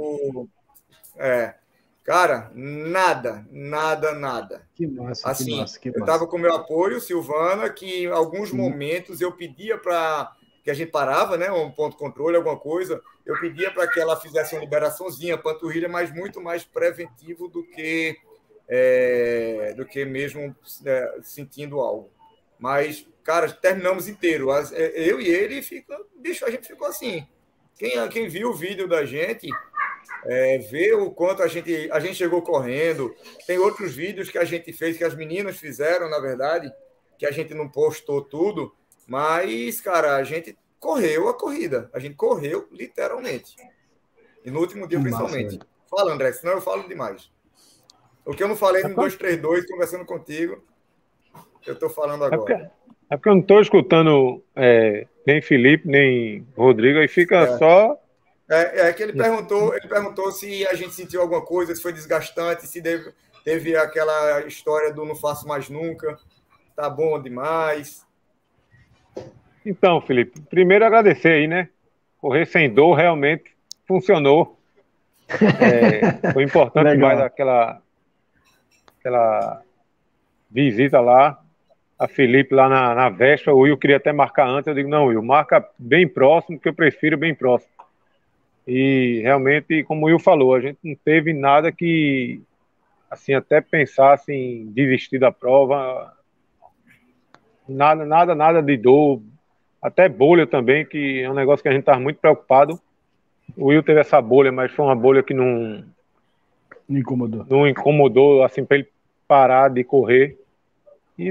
[1.17, 1.55] É.
[2.03, 4.69] Cara, nada, nada, nada.
[4.75, 5.99] Que massa, assim, que massa, que massa.
[5.99, 10.31] Eu estava com meu apoio, Silvana, que em alguns momentos eu pedia para
[10.63, 14.01] que a gente parava, né, um ponto de controle, alguma coisa, eu pedia para que
[14.01, 18.17] ela fizesse uma liberaçãozinha, panturrilha, mas muito mais preventivo do que
[18.67, 22.11] é, do que mesmo é, sentindo algo.
[22.59, 24.53] Mas, cara, terminamos inteiro.
[24.53, 27.27] É, eu e ele fica, bicho, a gente ficou assim.
[27.77, 29.49] Quem, quem viu o vídeo da gente
[30.25, 33.15] é, vê o quanto a gente a gente chegou correndo.
[33.47, 36.73] Tem outros vídeos que a gente fez que as meninas fizeram, na verdade,
[37.19, 38.75] que a gente não postou tudo,
[39.07, 41.91] mas, cara, a gente correu a corrida.
[41.93, 43.57] A gente correu literalmente.
[44.45, 45.59] E no último dia, principalmente.
[45.59, 47.31] Massa, Fala, André, senão eu falo demais.
[48.25, 50.63] O que eu não falei no 232, conversando contigo,
[51.67, 52.73] eu estou falando agora.
[53.11, 57.59] É porque, eu não estou escutando é, nem Felipe, nem Rodrigo, aí fica é.
[57.59, 57.99] só.
[58.49, 61.93] É, é que ele perguntou, ele perguntou se a gente sentiu alguma coisa, se foi
[61.93, 63.13] desgastante, se teve,
[63.45, 66.19] teve aquela história do não faço mais nunca,
[66.77, 68.05] tá bom demais.
[69.65, 71.71] Então, Felipe, primeiro agradecer aí, né?
[72.19, 73.55] Correr sem dor realmente
[73.87, 74.59] funcionou.
[75.29, 77.81] É, foi importante mais aquela,
[78.99, 79.63] aquela
[80.51, 81.43] visita lá,
[81.99, 83.55] a Felipe lá na, na véspera.
[83.55, 84.67] O Will queria até marcar antes.
[84.67, 87.73] Eu digo, não, Will, marca bem próximo, que eu prefiro bem próximo.
[88.67, 92.41] E realmente, como o Will falou, a gente não teve nada que,
[93.11, 96.13] assim, até pensasse em desistir da prova.
[97.69, 99.23] Nada, nada, nada de dor,
[99.81, 102.81] até bolha também, que é um negócio que a gente estava muito preocupado.
[103.57, 105.85] O Will teve essa bolha, mas foi uma bolha que não.
[106.89, 107.47] Não incomodou.
[107.49, 108.89] Não incomodou, assim, para ele
[109.29, 110.39] parar de correr.
[111.19, 111.31] E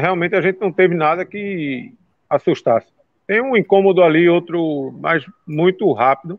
[0.00, 1.92] realmente a gente não teve nada que
[2.28, 2.88] assustasse.
[3.26, 6.38] Tem um incômodo ali, outro, mas muito rápido.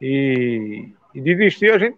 [0.00, 1.96] E, e a gente.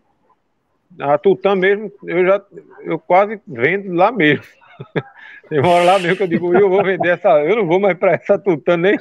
[0.98, 2.42] A Tutã mesmo, eu já.
[2.82, 4.44] Eu quase vendo lá mesmo.
[5.48, 7.80] Tem uma hora lá mesmo que eu digo, eu vou vender essa, eu não vou
[7.80, 8.96] mais para essa tutã nem.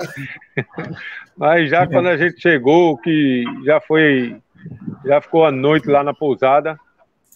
[1.38, 4.36] Mas já quando a gente chegou, que já foi,
[5.06, 6.78] já ficou a noite lá na pousada,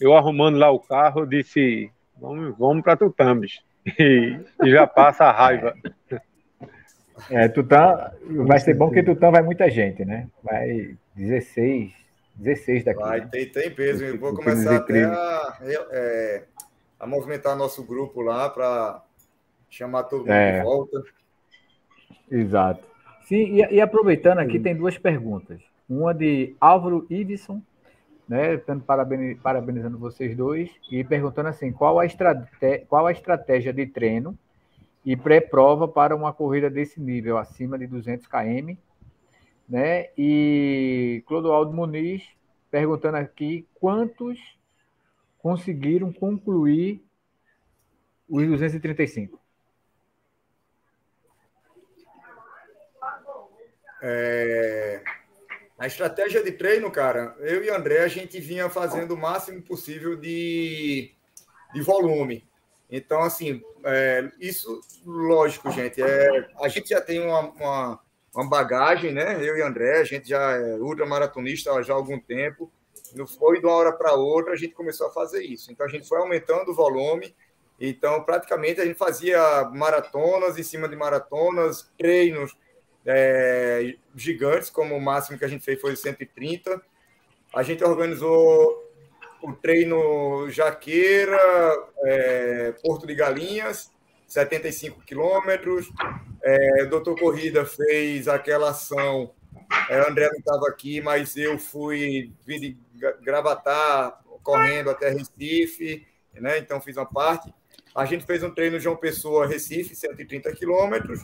[0.01, 3.61] eu arrumando lá o carro, eu disse, vamos, vamos para Tutambes.
[3.99, 5.75] E, e, já passa a raiva.
[7.29, 8.13] É, Tutã,
[8.47, 10.29] vai ser bom que Tutã vai muita gente, né?
[10.41, 11.91] Vai 16,
[12.33, 13.01] 16 daqui.
[13.01, 13.27] Vai, né?
[13.29, 14.05] tem, tem peso.
[14.05, 15.57] Eu vou começar até a,
[15.91, 16.43] é,
[16.97, 19.03] a movimentar nosso grupo lá para
[19.69, 20.59] chamar todo mundo é.
[20.59, 21.03] de volta.
[22.31, 22.87] Exato.
[23.25, 25.61] Sim, e, e aproveitando aqui, tem duas perguntas.
[25.89, 27.61] Uma de Álvaro Iveson,
[28.27, 28.57] né,
[29.41, 32.47] parabenizando vocês dois, e perguntando assim, qual a, estrate,
[32.87, 34.37] qual a estratégia de treino
[35.05, 38.75] e pré-prova para uma corrida desse nível, acima de 200 km,
[39.67, 40.09] né?
[40.17, 42.23] E Clodoaldo Muniz
[42.71, 44.39] perguntando aqui quantos
[45.37, 47.03] conseguiram concluir
[48.29, 49.39] os 235.
[54.01, 55.03] É...
[55.77, 60.15] A estratégia de treino, cara, eu e André, a gente vinha fazendo o máximo possível
[60.15, 61.11] de,
[61.73, 62.47] de volume.
[62.89, 67.99] Então, assim, é, isso, lógico, gente, é, a gente já tem uma, uma,
[68.35, 69.37] uma, bagagem, né?
[69.41, 72.71] Eu e André, a gente já é ultramaratonista já há algum tempo.
[73.15, 75.71] Não foi de uma hora para outra, a gente começou a fazer isso.
[75.71, 77.35] Então, a gente foi aumentando o volume.
[77.79, 79.39] Então, praticamente, a gente fazia
[79.73, 82.55] maratonas em cima de maratonas, treinos
[83.05, 86.81] é, gigantes, como o máximo que a gente fez foi 130.
[87.53, 88.83] A gente organizou
[89.41, 91.37] o treino Jaqueira,
[92.03, 93.91] é, Porto de Galinhas,
[94.27, 95.91] 75 quilômetros.
[96.41, 99.31] É, Doutor Corrida fez aquela ação.
[99.89, 102.77] É, André não estava aqui, mas eu fui vir de
[103.21, 106.57] Gravatar, correndo até Recife, né?
[106.57, 107.53] então fiz uma parte.
[107.95, 111.21] A gente fez um treino João Pessoa, Recife, 130 quilômetros.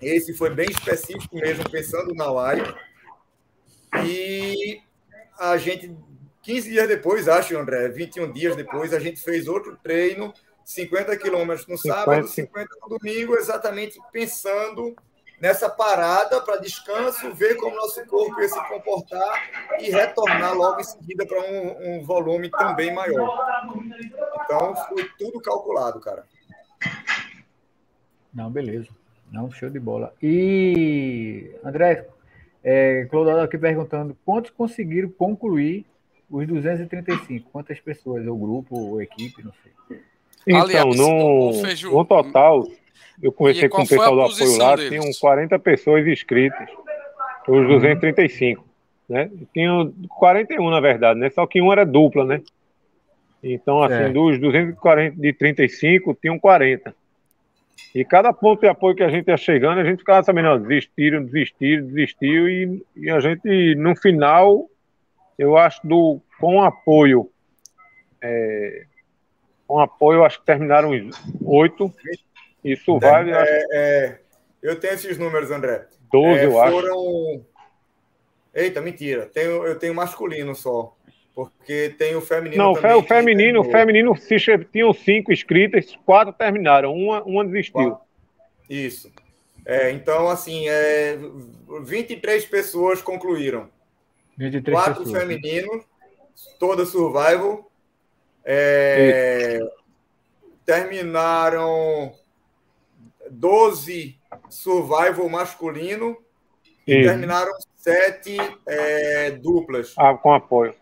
[0.00, 2.74] Esse foi bem específico mesmo, pensando na live.
[4.04, 4.80] E
[5.38, 5.96] a gente,
[6.42, 10.32] 15 dias depois, acho, André, 21 dias depois, a gente fez outro treino,
[10.64, 12.00] 50 quilômetros no 50.
[12.00, 14.94] sábado, 50 no domingo, exatamente pensando
[15.40, 20.84] nessa parada para descanso, ver como nosso corpo ia se comportar e retornar logo em
[20.84, 23.38] seguida para um, um, volume também maior.
[24.44, 26.24] Então, foi tudo calculado, cara.
[28.32, 28.88] Não, beleza.
[29.30, 30.12] Não, show de bola.
[30.22, 32.08] E, André,
[32.64, 35.86] é, Clodoaldo aqui perguntando, quantos conseguiram concluir
[36.30, 37.50] os 235?
[37.50, 38.26] Quantas pessoas?
[38.26, 40.00] O grupo, ou equipe, não sei.
[40.46, 41.52] Então, Aliás, no,
[41.90, 42.66] no total,
[43.22, 44.90] eu conversei com o pessoal do apoio lá, deles?
[44.90, 46.68] tinham 40 pessoas inscritas,
[47.48, 48.64] os 235,
[49.08, 49.30] né?
[49.52, 51.30] Tinham 41, na verdade, né?
[51.30, 52.42] Só que um era dupla, né?
[53.42, 54.08] Então, assim, é.
[54.08, 56.94] dos 240 de 35, tinham 40.
[57.94, 60.58] E cada ponto de apoio que a gente ia chegando, a gente ficava sabendo, ó,
[60.58, 64.68] desistiram, desistiram, desistiu, e, e a gente, no final,
[65.38, 67.30] eu acho, do, com apoio,
[68.20, 68.84] é,
[69.66, 70.90] com apoio, acho que terminaram
[71.44, 71.92] oito,
[72.64, 73.30] isso vale.
[73.30, 73.52] É, acho...
[73.72, 74.20] é,
[74.62, 75.86] eu tenho esses números, André.
[76.12, 76.70] Doze, eu foram...
[76.70, 77.44] acho.
[78.54, 79.26] Eita, mentira.
[79.26, 80.94] Tenho, eu tenho masculino só.
[81.34, 82.60] Porque tem o feminino.
[82.60, 84.12] Não, também, o feminino, o feminino
[84.72, 87.96] tinham cinco inscritas, quatro terminaram, uma, uma desistiu.
[88.68, 89.12] Isso.
[89.64, 91.16] É, então, assim, é,
[91.84, 93.68] 23 pessoas concluíram.
[94.36, 95.22] 23 quatro pessoas.
[95.22, 95.84] femininos,
[96.58, 97.70] toda survival.
[98.44, 99.60] É,
[100.64, 102.12] terminaram
[103.30, 106.16] 12 survival masculino
[106.86, 108.36] e terminaram sete
[108.66, 109.94] é, duplas.
[109.96, 110.74] Ah, com apoio.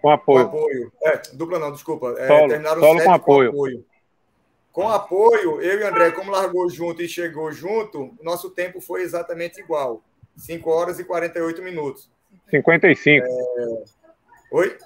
[0.00, 0.48] Com apoio.
[0.48, 0.92] Com apoio.
[1.04, 2.14] É, dupla não, desculpa.
[2.18, 3.50] É, solo, terminaram solo com apoio.
[3.50, 3.84] com apoio.
[4.70, 9.60] Com apoio, eu e André, como largou junto e chegou junto, nosso tempo foi exatamente
[9.60, 10.04] igual.
[10.36, 12.08] 5 horas e 48 minutos.
[12.48, 13.26] 55.
[13.26, 13.84] É...
[14.52, 14.78] Oi?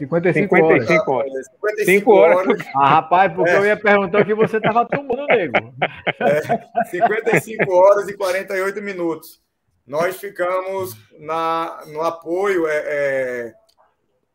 [0.00, 1.32] 55, 55 horas.
[1.32, 1.46] horas.
[1.46, 2.36] 55 horas.
[2.38, 2.66] horas.
[2.74, 3.58] Ah, rapaz, porque é.
[3.58, 5.74] eu ia perguntar o que você estava tomando, nego.
[6.20, 9.42] É, 55 horas e 48 minutos.
[9.86, 13.54] Nós ficamos na, no apoio, é, é,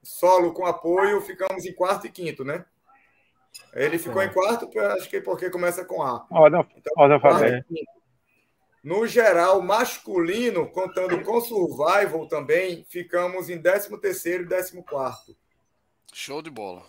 [0.03, 2.63] solo com apoio, ficamos em quarto e quinto, né?
[3.73, 4.25] Ele ficou é.
[4.25, 6.25] em quarto, acho que porque começa com A.
[6.29, 7.65] Ordem, então, ordem alfabética.
[8.83, 14.83] No geral, masculino, contando com survival também, ficamos em 13 terceiro e 14
[16.17, 16.81] Show de bola.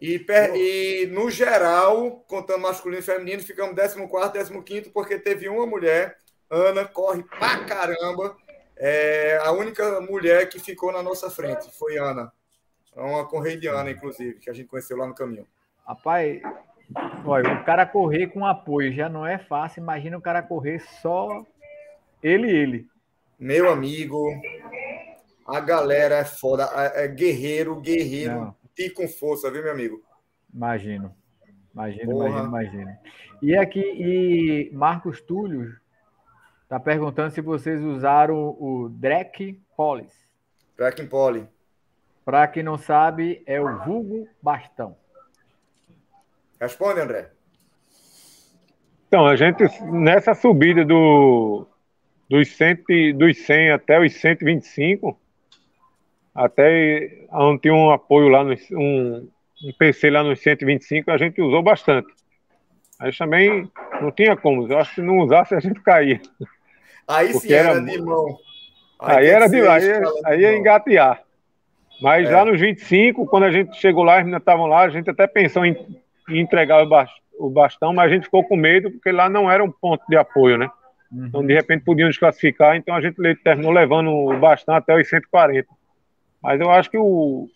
[0.00, 5.66] E, per, e, no geral, contando masculino e feminino, ficamos 14 15 porque teve uma
[5.66, 6.16] mulher,
[6.48, 8.34] Ana, corre pra caramba.
[8.78, 12.32] É a única mulher que ficou na nossa frente foi Ana.
[12.96, 15.46] É uma correidiana, inclusive, que a gente conheceu lá no caminho.
[15.86, 16.40] Rapaz,
[17.26, 19.82] olha, o cara correr com apoio já não é fácil.
[19.82, 21.44] Imagina o cara correr só
[22.22, 22.88] ele e ele.
[23.38, 24.26] Meu amigo,
[25.46, 26.66] a galera é foda.
[26.74, 28.59] É, é guerreiro, guerreiro não.
[28.86, 30.02] E com força, viu, meu amigo?
[30.52, 31.14] Imagino.
[31.72, 32.28] Imagino, Porra.
[32.28, 32.98] imagino, imagino.
[33.42, 35.76] E aqui, e Marcos Túlio
[36.62, 40.12] está perguntando se vocês usaram o Drek Polis.
[40.76, 41.46] Drek Poly.
[42.24, 44.96] Para quem não sabe, é o vulgo bastão.
[46.60, 47.30] Responde, André.
[49.08, 51.66] Então, a gente, nessa subida do,
[52.28, 55.18] dos, 100, dos 100 até os 125,
[56.44, 59.28] até onde tinha um apoio lá, no, um,
[59.62, 62.08] um PC lá nos 125, a gente usou bastante.
[62.98, 66.20] Aí também não tinha como, eu acho que não usasse a gente caía.
[67.06, 68.38] Aí sim era, era de mão.
[68.98, 69.90] Aí, aí era de lá, aí,
[70.24, 71.22] aí ia engatear.
[72.00, 72.32] Mas é.
[72.32, 75.26] lá nos 25, quando a gente chegou lá, as meninas estavam lá, a gente até
[75.26, 75.76] pensou em,
[76.30, 76.82] em entregar
[77.38, 80.16] o bastão, mas a gente ficou com medo, porque lá não era um ponto de
[80.16, 80.70] apoio, né?
[81.12, 81.26] Uhum.
[81.26, 85.68] Então, de repente, podiam desclassificar, então a gente terminou levando o bastão até os 140.
[86.42, 87.48] Mas eu acho que o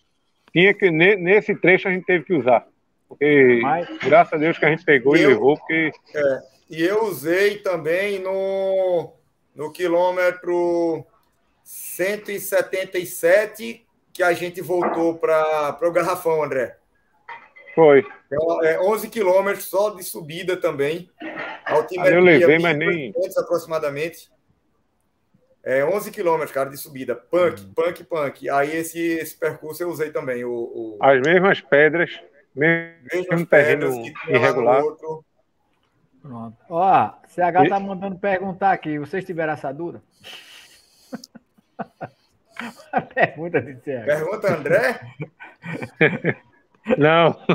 [0.51, 2.65] tinha que nesse trecho a gente teve que usar.
[3.09, 3.87] Porque mas...
[3.99, 5.91] graças a Deus que a gente pegou e, eu, levou, porque.
[6.13, 9.13] É, e eu usei também no,
[9.53, 11.05] no quilômetro
[11.63, 16.77] 177 que a gente voltou para o Garrafão, André.
[17.75, 18.05] Foi.
[18.27, 21.09] Então, é 11 quilômetros só de subida também.
[21.65, 23.13] Altimetria, eu levei, mas nem...
[23.37, 24.29] aproximadamente.
[25.65, 27.15] É 11 quilômetros, cara, de subida.
[27.15, 27.73] Punk, hum.
[27.75, 28.47] punk, punk.
[28.51, 30.45] Aí esse, esse percurso eu usei também.
[30.45, 30.99] O, o...
[31.01, 32.11] As mesmas pedras,
[32.55, 33.89] mesmo terreno
[34.27, 34.83] irregular.
[36.21, 36.57] Pronto.
[36.69, 38.99] Ó, CH tá mandando perguntar aqui.
[38.99, 40.03] Vocês tiveram assadura?
[43.15, 44.05] pergunta de CH.
[44.05, 44.99] Pergunta, André?
[46.95, 47.35] Não.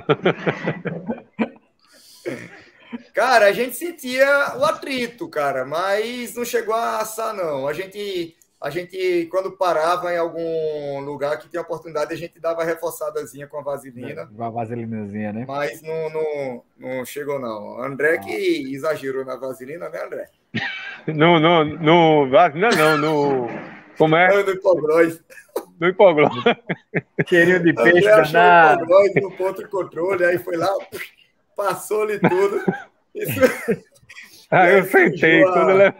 [3.14, 7.66] Cara, a gente sentia o atrito, cara, mas não chegou a assar, não.
[7.66, 12.64] A gente, a gente quando parava em algum lugar que tinha oportunidade, a gente dava
[12.64, 14.26] reforçadazinha com a vaselina.
[14.26, 15.44] Com a vaselinazinha, né?
[15.46, 17.82] Mas não, não, não chegou, não.
[17.82, 20.26] André que exagerou na vaselina, né, André?
[21.06, 23.48] No, no, no vaselina não, no...
[23.96, 24.42] Como é?
[24.42, 25.18] No hipoglós.
[25.80, 26.30] No hipoglós.
[27.26, 28.84] Cheirinho de peixe danado.
[29.16, 30.68] no ponto de controle, aí foi lá,
[31.60, 32.64] passou-lhe tudo.
[33.14, 33.40] Isso...
[34.50, 35.44] Ah, eu sentei.
[35.44, 35.52] A...
[35.52, 35.94] Quando ele...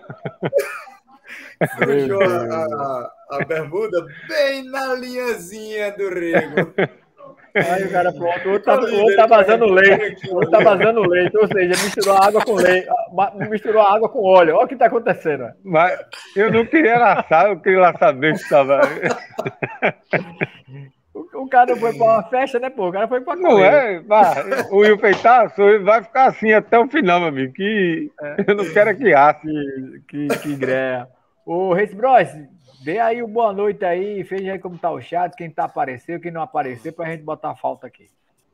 [1.77, 6.73] Sujou a, a, a, bermuda bem na linhazinha do rego.
[7.55, 10.61] Aí o cara pronto, o outro tá, o outro tá vazando leite, o outro tá
[10.61, 12.89] vazando leite, ou seja, misturou água com leite,
[13.51, 14.55] misturou água com óleo.
[14.55, 15.53] Olha o que tá acontecendo.
[15.63, 16.01] Mas
[16.35, 18.81] eu não queria laçar, eu queria lá saber que estava.
[21.51, 22.89] Cara não foi para uma festa, né, pô?
[22.89, 24.03] O cara foi para Não é,
[24.71, 28.45] o Will Feitaço vai ficar assim até o final, meu amigo, que é.
[28.47, 29.47] eu não quero que asse.
[30.09, 31.09] Que, que, que greia.
[31.45, 32.29] Ô, Reis Bros,
[32.83, 36.21] Dê aí o boa noite aí, veja aí como tá o chat, quem tá aparecendo,
[36.21, 38.09] quem não apareceu, pra gente botar a falta aqui.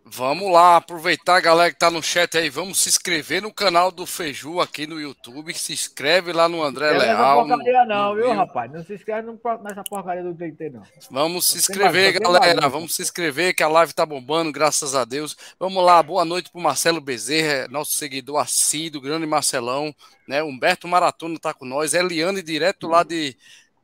[0.09, 3.91] Vamos lá, aproveitar a galera que tá no chat aí, vamos se inscrever no canal
[3.91, 7.47] do Feiju aqui no YouTube, se inscreve lá no André não Leal.
[7.49, 8.71] Não porcaria não, viu, rapaz?
[8.71, 9.29] Não se inscreve
[9.65, 10.83] nessa porcaria do TT, não.
[11.11, 15.37] Vamos se inscrever, galera, vamos se inscrever que a live tá bombando, graças a Deus.
[15.59, 19.93] Vamos lá, boa noite pro Marcelo Bezerra, nosso seguidor assíduo, grande Marcelão,
[20.29, 20.41] né?
[20.41, 23.37] Humberto Maratona tá com nós, Eliane direto lá de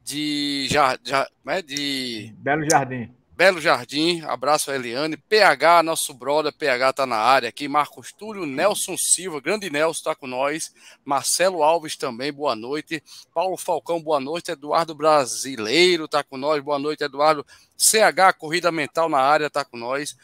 [0.04, 3.10] de, já, já, né, de Belo Jardim.
[3.42, 8.46] Belo Jardim, abraço a Eliane, PH, nosso brother, PH tá na área aqui, Marcos Túlio,
[8.46, 10.72] Nelson Silva, grande Nelson tá com nós,
[11.04, 13.02] Marcelo Alves também, boa noite,
[13.34, 17.44] Paulo Falcão, boa noite, Eduardo Brasileiro tá com nós, boa noite, Eduardo,
[17.76, 20.16] CH, Corrida Mental na área tá com nós,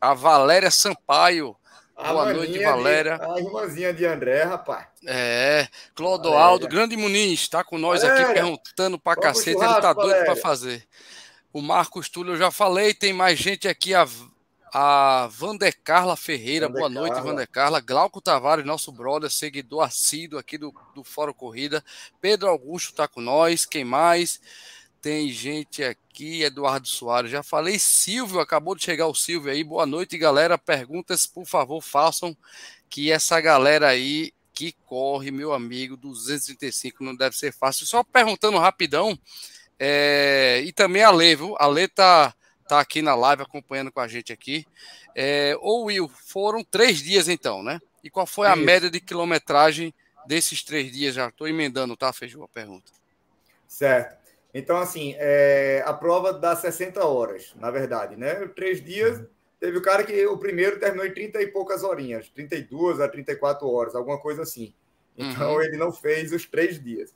[0.00, 1.54] a Valéria Sampaio,
[1.94, 3.18] a Boa noite, Valéria.
[3.18, 4.86] De, a irmãzinha de André, rapaz.
[5.06, 8.24] É, Clodoaldo, grande Muniz, está com nós Valéria.
[8.24, 10.86] aqui perguntando para cacete, ele tá doido para fazer.
[11.56, 14.06] O Marcos Túlio, eu já falei, tem mais gente aqui, a,
[14.74, 17.30] a Vandercarla Ferreira, Vander boa noite, Carla.
[17.30, 17.80] Vandercarla.
[17.80, 21.82] Glauco Tavares, nosso brother, seguidor assíduo aqui do, do Fórum Corrida.
[22.20, 24.38] Pedro Augusto está com nós, quem mais?
[25.00, 27.30] Tem gente aqui, Eduardo Soares.
[27.30, 29.64] Já falei, Silvio, acabou de chegar o Silvio aí.
[29.64, 30.58] Boa noite, galera.
[30.58, 32.36] Perguntas, por favor, façam.
[32.90, 37.86] Que essa galera aí que corre, meu amigo, 235 não deve ser fácil.
[37.86, 39.18] Só perguntando rapidão.
[39.78, 41.54] É, e também a Lê, viu?
[41.58, 42.34] A Lê tá,
[42.68, 44.66] tá aqui na live acompanhando com a gente aqui.
[45.14, 47.80] É, ô Will, foram três dias então, né?
[48.02, 48.64] E qual foi a Isso.
[48.64, 49.92] média de quilometragem
[50.26, 51.14] desses três dias?
[51.14, 52.92] Já estou emendando, tá, Feijão, a pergunta.
[53.66, 54.16] Certo.
[54.54, 58.34] Então, assim, é, a prova dá 60 horas, na verdade, né?
[58.54, 59.22] Três dias,
[59.60, 63.68] teve o cara que o primeiro terminou em 30 e poucas horinhas, 32 a 34
[63.68, 64.72] horas, alguma coisa assim.
[65.16, 65.62] Então, uhum.
[65.62, 67.12] ele não fez os três dias.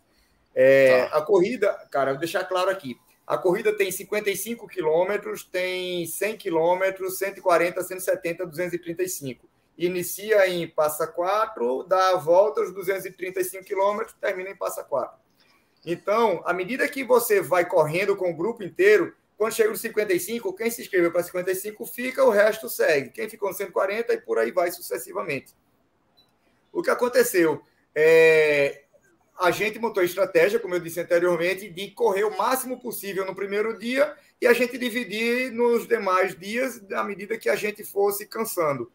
[0.62, 1.16] É, tá.
[1.16, 3.00] A corrida, cara, vou deixar claro aqui.
[3.26, 9.48] A corrida tem 55 quilômetros, tem 100 quilômetros, 140, 170, 235.
[9.78, 15.18] Inicia em Passa 4, dá a volta aos 235 quilômetros, termina em Passa 4.
[15.86, 20.52] Então, à medida que você vai correndo com o grupo inteiro, quando chega nos 55,
[20.52, 23.08] quem se inscreveu para 55 fica, o resto segue.
[23.08, 25.54] Quem ficou no 140 e por aí vai sucessivamente.
[26.70, 27.62] O que aconteceu?
[27.94, 28.82] É,
[29.40, 33.34] a gente montou a estratégia, como eu disse anteriormente, de correr o máximo possível no
[33.34, 38.26] primeiro dia e a gente dividir nos demais dias à medida que a gente fosse
[38.26, 38.92] cansando.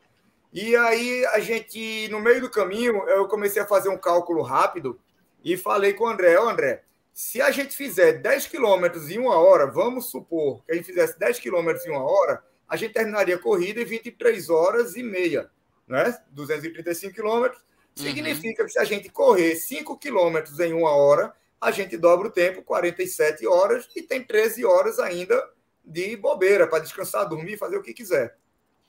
[0.53, 4.99] E aí a gente, no meio do caminho, eu comecei a fazer um cálculo rápido
[5.43, 9.37] e falei com o André, oh, André, se a gente fizer 10 quilômetros em uma
[9.39, 13.35] hora, vamos supor que a gente fizesse 10 quilômetros em uma hora, a gente terminaria
[13.35, 15.49] a corrida em 23 horas e meia,
[15.87, 16.15] né?
[16.31, 17.65] 235 quilômetros.
[17.97, 18.05] Uhum.
[18.05, 22.31] Significa que se a gente correr 5 quilômetros em uma hora, a gente dobra o
[22.31, 25.41] tempo, 47 horas, e tem 13 horas ainda
[25.83, 28.37] de bobeira para descansar, dormir, fazer o que quiser.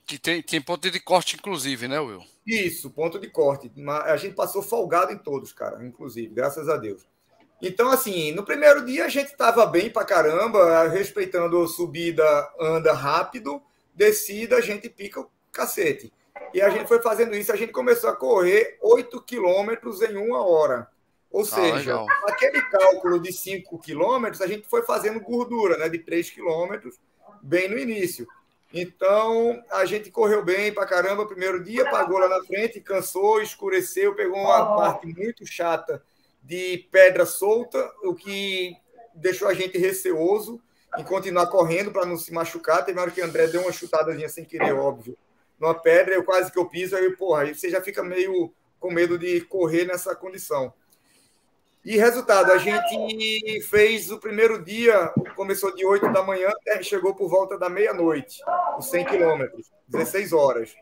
[0.05, 2.23] Que tem, tem ponto de corte, inclusive, né, Will?
[2.45, 3.71] Isso, ponto de corte.
[4.05, 7.05] A gente passou folgado em todos, cara, inclusive, graças a Deus.
[7.61, 12.23] Então, assim, no primeiro dia a gente estava bem pra caramba, respeitando subida,
[12.59, 13.61] anda rápido,
[13.95, 16.13] descida, a gente pica o cacete.
[16.53, 20.45] E a gente foi fazendo isso, a gente começou a correr 8 quilômetros em uma
[20.45, 20.87] hora.
[21.29, 25.89] Ou ah, seja, ah, aquele cálculo de 5 quilômetros, a gente foi fazendo gordura, né,
[25.89, 26.99] de 3 quilômetros,
[27.41, 28.27] bem no início.
[28.73, 34.15] Então, a gente correu bem pra caramba primeiro dia, pagou lá na frente, cansou, escureceu,
[34.15, 36.03] pegou uma parte muito chata
[36.43, 38.75] de pedra solta, o que
[39.13, 40.61] deixou a gente receoso
[40.97, 42.83] em continuar correndo para não se machucar.
[42.85, 45.17] Teve uma hora que o André deu uma chutadazinha sem querer, óbvio,
[45.59, 48.91] numa pedra, eu quase que eu piso, aí, porra, aí você já fica meio com
[48.91, 50.73] medo de correr nessa condição.
[51.83, 56.51] E resultado, a gente fez o primeiro dia, começou de 8 da manhã,
[56.81, 58.41] chegou por volta da meia-noite,
[58.77, 60.75] os 100 quilômetros, 16 horas.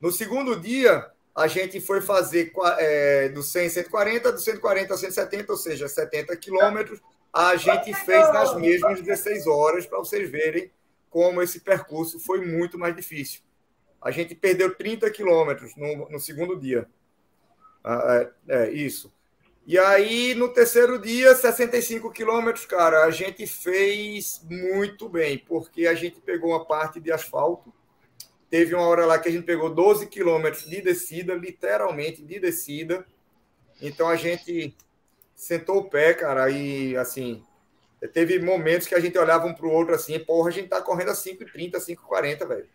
[0.00, 4.96] No segundo dia, a gente foi fazer é, do 100 a 140, do 140 a
[4.96, 7.00] 170, ou seja, 70 quilômetros.
[7.32, 10.72] A gente fez nas mesmas 16 horas, para vocês verem
[11.10, 13.40] como esse percurso foi muito mais difícil.
[14.00, 16.88] A gente perdeu 30 quilômetros no, no segundo dia.
[17.82, 19.12] Ah, é, é, isso.
[19.66, 25.94] E aí, no terceiro dia, 65 quilômetros, cara, a gente fez muito bem, porque a
[25.94, 27.72] gente pegou uma parte de asfalto.
[28.48, 33.06] Teve uma hora lá que a gente pegou 12 quilômetros de descida, literalmente de descida.
[33.80, 34.74] Então a gente
[35.34, 37.44] sentou o pé, cara, e assim,
[38.06, 40.80] teve momentos que a gente olhava um para o outro assim, porra, a gente tá
[40.80, 42.68] correndo a 5,30, 5,40, velho.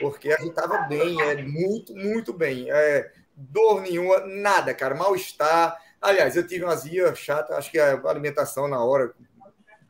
[0.00, 2.70] Porque a gente tava bem, é muito, muito bem.
[2.70, 5.78] É, dor nenhuma, nada, cara, mal-estar.
[6.00, 9.14] Aliás, eu tive uma azia chata, acho que a alimentação na hora.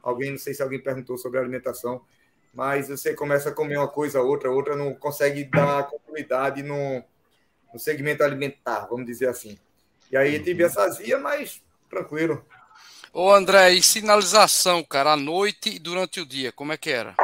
[0.03, 2.05] Alguém, não sei se alguém perguntou sobre a alimentação,
[2.53, 7.03] mas você começa a comer uma coisa, outra, outra, não consegue dar continuidade no,
[7.73, 9.59] no segmento alimentar, vamos dizer assim.
[10.13, 12.45] E aí tive essa azia, mas tranquilo.
[13.17, 17.15] Ô André, e sinalização, cara, à noite e durante o dia, como é que era?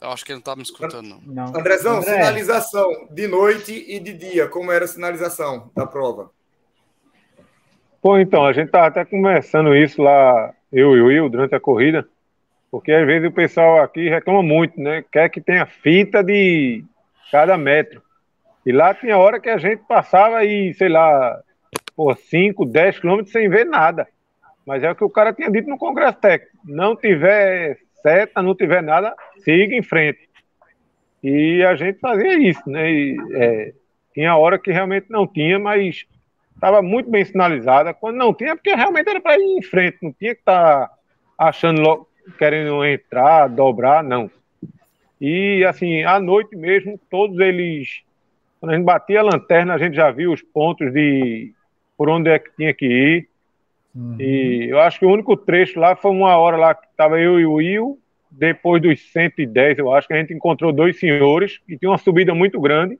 [0.00, 1.20] Eu acho que ele não estava me escutando, não.
[1.24, 1.46] não.
[1.56, 2.14] Andrezão, André.
[2.14, 6.32] sinalização de noite e de dia, como era a sinalização da prova?
[8.02, 11.60] Pô, então, a gente estava até conversando isso lá, eu e o Will, durante a
[11.60, 12.04] corrida,
[12.68, 15.04] porque às vezes o pessoal aqui reclama muito, né?
[15.12, 16.84] Quer que tenha fita de
[17.30, 18.02] cada metro.
[18.66, 21.40] E lá tinha hora que a gente passava e, sei lá,
[21.98, 24.06] por 5, 10 quilômetros sem ver nada.
[24.64, 26.56] Mas é o que o cara tinha dito no Congresso Técnico.
[26.64, 30.28] Não tiver seta, não tiver nada, siga em frente.
[31.24, 32.88] E a gente fazia isso, né?
[32.88, 33.72] E, é,
[34.14, 36.06] tinha hora que realmente não tinha, mas
[36.54, 37.92] estava muito bem sinalizada.
[37.92, 40.94] Quando não tinha, porque realmente era para ir em frente, não tinha que estar tá
[41.36, 44.30] achando logo, querendo entrar, dobrar, não.
[45.20, 48.04] E assim, à noite mesmo, todos eles,
[48.60, 51.57] quando a gente batia a lanterna, a gente já viu os pontos de
[51.98, 53.28] por onde é que tinha que ir.
[53.94, 54.16] Uhum.
[54.20, 57.38] E eu acho que o único trecho lá foi uma hora lá que estava eu
[57.40, 57.98] e o Will,
[58.30, 62.34] depois dos 110, eu acho que a gente encontrou dois senhores que tinham uma subida
[62.34, 62.98] muito grande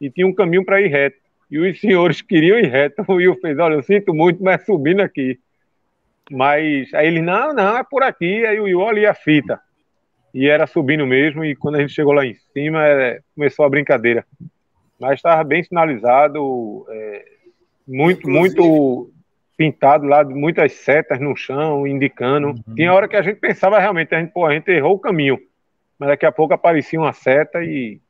[0.00, 1.16] e tinha um caminho para ir reto.
[1.50, 3.02] E os senhores queriam ir reto.
[3.08, 5.38] O Will fez: Olha, eu sinto muito, mas subindo aqui.
[6.30, 8.46] Mas aí ele: Não, não, é por aqui.
[8.46, 9.60] Aí o Will, olha a fita.
[10.32, 11.44] E era subindo mesmo.
[11.44, 14.24] E quando a gente chegou lá em cima, é, começou a brincadeira.
[15.00, 16.86] Mas estava bem sinalizado.
[16.88, 17.24] É,
[17.90, 18.60] muito, Inclusive...
[18.60, 19.12] muito
[19.56, 22.48] pintado lá, muitas setas no chão, indicando.
[22.48, 22.74] Uhum.
[22.74, 25.38] Tinha hora que a gente pensava realmente, a gente, pô, a gente errou o caminho.
[25.98, 28.00] Mas daqui a pouco aparecia uma seta e.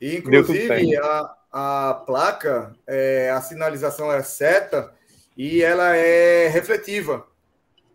[0.00, 4.92] Inclusive, a, a placa, é, a sinalização é seta
[5.36, 7.26] e ela é refletiva.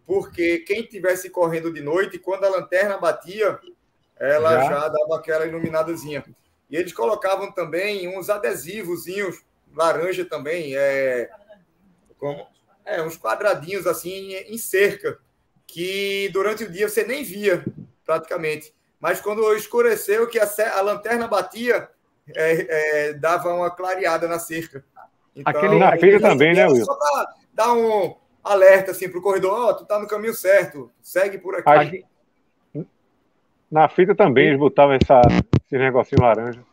[0.06, 3.58] Porque quem estivesse correndo de noite, quando a lanterna batia,
[4.20, 6.26] ela já, já dava aquela iluminadazinha.
[6.70, 9.42] E eles colocavam também uns adesivozinhos
[9.74, 11.30] laranja também, é,
[12.18, 12.46] como,
[12.86, 15.20] é uns quadradinhos assim em cerca,
[15.66, 17.64] que durante o dia você nem via
[18.06, 18.74] praticamente.
[19.00, 20.48] Mas quando escureceu, que a,
[20.78, 21.90] a lanterna batia,
[22.36, 24.84] é, é, dava uma clareada na cerca.
[25.36, 26.86] Então, Aquele na feira também, né, Will?
[26.86, 30.34] Só para dar um alerta assim, para o corredor: Ó, oh, tu tá no caminho
[30.34, 31.70] certo, segue por aqui.
[31.70, 32.06] aqui.
[33.70, 35.22] Na fita também eles botavam essa,
[35.66, 36.64] esse negocinho laranja.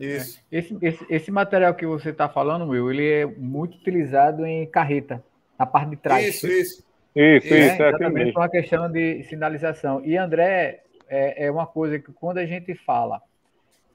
[0.00, 0.40] Isso.
[0.50, 5.22] Esse, esse, esse material que você está falando, Will, ele é muito utilizado em carreta,
[5.58, 6.26] na parte de trás.
[6.26, 6.84] Isso, isso.
[7.14, 7.82] Isso, é, isso.
[7.82, 10.02] É exatamente por uma questão de sinalização.
[10.04, 13.20] E, André, é, é uma coisa que quando a gente fala,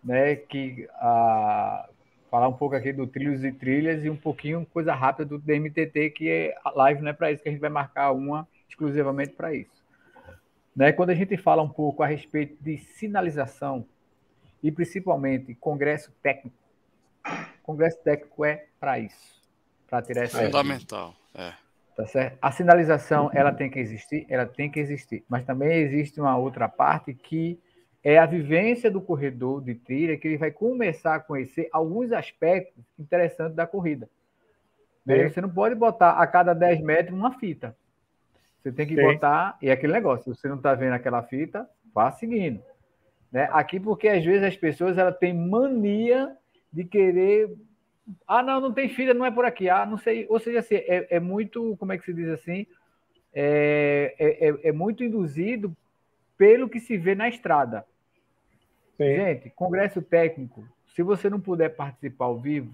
[0.03, 1.89] né, que a,
[2.30, 6.12] falar um pouco aqui do Trilhos e Trilhas e um pouquinho coisa rápida do DMTT,
[6.12, 9.34] que é a live não é para isso, que a gente vai marcar uma exclusivamente
[9.34, 9.84] para isso.
[10.76, 13.86] Né, quando a gente fala um pouco a respeito de sinalização,
[14.66, 16.57] e principalmente congresso técnico.
[17.61, 19.39] Congresso técnico é para isso,
[19.88, 20.43] para tirar essa.
[20.43, 21.53] Fundamental, é.
[21.95, 22.38] Tá certo?
[22.41, 26.68] A sinalização ela tem que existir, ela tem que existir, mas também existe uma outra
[26.68, 27.59] parte que
[28.03, 32.84] é a vivência do corredor de trilha, que ele vai começar a conhecer alguns aspectos
[32.97, 34.09] interessantes da corrida.
[35.05, 35.30] Né?
[35.30, 37.78] Você não pode botar a cada 10 metros uma fita.
[38.61, 39.03] Você tem que Sim.
[39.03, 42.63] botar, e é aquele negócio, se você não está vendo aquela fita, vá seguindo.
[43.36, 43.50] Né?
[43.52, 46.34] Aqui, porque às vezes as pessoas ela têm mania
[46.72, 47.54] de querer.
[48.26, 49.68] Ah, não, não tem filha, não é por aqui.
[49.68, 50.26] Ah, não sei.
[50.30, 52.66] Ou seja, assim, é, é muito, como é que se diz assim?
[53.34, 55.76] É, é, é, é muito induzido
[56.38, 57.86] pelo que se vê na estrada.
[58.96, 59.18] Sim.
[59.18, 60.66] Gente, congresso técnico,
[60.96, 62.74] se você não puder participar ao vivo,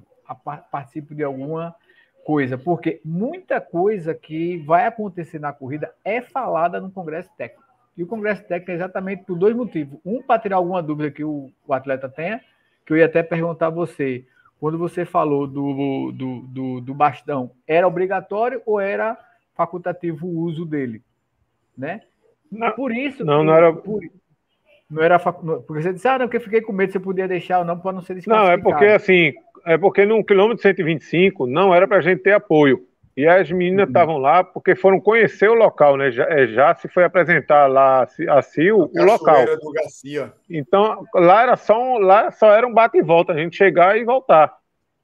[0.70, 1.76] participe de alguma
[2.24, 7.61] coisa, porque muita coisa que vai acontecer na corrida é falada no congresso técnico.
[7.97, 9.99] E o Congresso Técnico é exatamente por dois motivos.
[10.05, 12.41] Um, para tirar alguma dúvida que o, o, atleta tenha,
[12.85, 14.25] que eu ia até perguntar a você,
[14.59, 19.17] quando você falou do, do, do, do bastão, era obrigatório ou era
[19.55, 21.01] facultativo o uso dele?
[21.77, 22.01] Né?
[22.51, 23.25] Não, por isso.
[23.25, 23.73] Não, não era.
[23.73, 24.01] Por,
[24.89, 25.39] Não era fac...
[25.39, 27.79] Porque você disse, ah, não, porque eu fiquei com medo, você podia deixar ou não,
[27.79, 28.61] para não ser desclassificado.
[28.63, 29.33] Não, é porque assim,
[29.65, 32.85] é porque no quilômetro 125 não era para a gente ter apoio.
[33.16, 33.89] E as meninas uhum.
[33.89, 36.12] estavam lá porque foram conhecer o local, né?
[36.12, 39.45] Já, é, já se foi apresentar lá a Sil o local.
[39.45, 40.32] Do Garcia.
[40.49, 43.97] Então lá era só um, lá só era um bate e volta, a gente chegar
[43.97, 44.55] e voltar.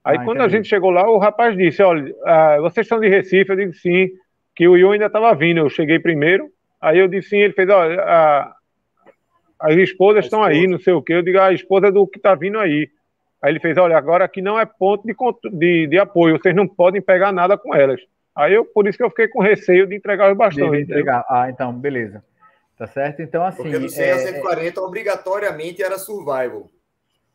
[0.04, 0.56] Aí ah, quando entendi.
[0.56, 3.50] a gente chegou lá, o rapaz disse: Olha, ah, vocês são de Recife?
[3.50, 4.10] Eu disse sim,
[4.56, 5.60] que o Ion ainda estava vindo.
[5.60, 6.50] Eu cheguei primeiro.
[6.80, 8.56] Aí eu disse sim, ele fez: Olha, a,
[9.60, 11.14] as esposas estão aí, não sei o quê.
[11.14, 12.90] Eu digo: A esposa é do que está vindo aí.
[13.42, 15.16] Aí ele fez: olha, agora aqui não é ponto de,
[15.52, 18.02] de, de, apoio, vocês não podem pegar nada com elas.
[18.36, 20.84] Aí eu, por isso que eu fiquei com receio de entregar os bastões.
[20.84, 21.26] entregar.
[21.30, 22.24] Ah, então, beleza.
[22.78, 23.22] Tá certo?
[23.22, 23.64] Então, assim.
[23.64, 24.12] Porque no 100 é...
[24.12, 26.70] a 140, obrigatoriamente era survival.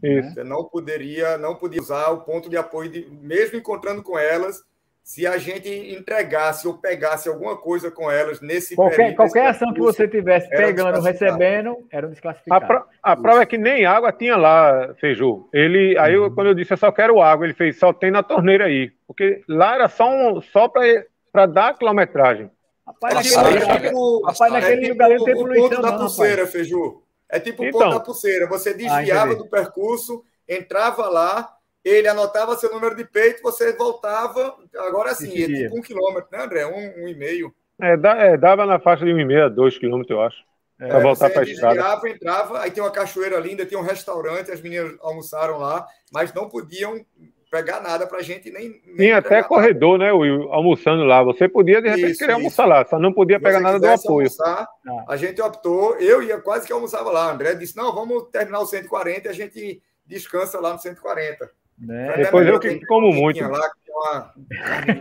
[0.03, 0.35] Isso.
[0.35, 4.63] Você não poderia, não podia usar o ponto de apoio, de, mesmo encontrando com elas,
[5.03, 9.73] se a gente entregasse ou pegasse alguma coisa com elas nesse qualquer, período, qualquer ação
[9.73, 12.65] que você tivesse pegando, recebendo, era desclassificado.
[12.65, 15.49] A, pro, a prova é que nem água tinha lá, Feiju.
[15.53, 16.35] Ele, aí eu, uhum.
[16.35, 19.43] quando eu disse eu só quero água, ele fez só tem na torneira aí, porque
[19.49, 22.49] lá era só um, só para dar a quilometragem.
[22.87, 25.67] Rapaz, naquele, é tipo, rapaz, naquele é lugar tipo, tem poluição.
[25.67, 27.03] O ponto da pulseira, Feiju.
[27.29, 28.47] É tipo o então, ponto da pulseira.
[28.49, 34.57] Você desviava ah, do percurso, entrava lá ele anotava seu número de peito, você voltava.
[34.79, 36.67] Agora sim, é tipo um quilômetro, né, André?
[36.67, 37.55] Um, um e meio.
[37.81, 37.95] É,
[38.33, 40.45] é, dava na faixa de um e meio a dois quilômetros, eu acho.
[40.81, 42.09] É, para voltar para a estrada.
[42.09, 46.49] entrava, aí tem uma cachoeira linda, tem um restaurante, as meninas almoçaram lá, mas não
[46.49, 47.05] podiam
[47.53, 48.81] pegar nada para a gente nem.
[48.87, 51.23] nem Tinha até corredor, né, Will, almoçando lá.
[51.23, 52.39] Você podia, de repente, isso, querer isso.
[52.39, 54.27] almoçar lá, só não podia pegar nada do apoio.
[54.27, 55.05] Almoçar, ah.
[55.07, 57.31] A gente optou, eu ia quase que almoçava lá.
[57.31, 61.51] André disse: não, vamos terminar o 140 e a gente descansa lá no 140.
[61.79, 62.17] Né?
[62.17, 63.43] Depois eu que como muito.
[63.43, 64.33] Lá, que uma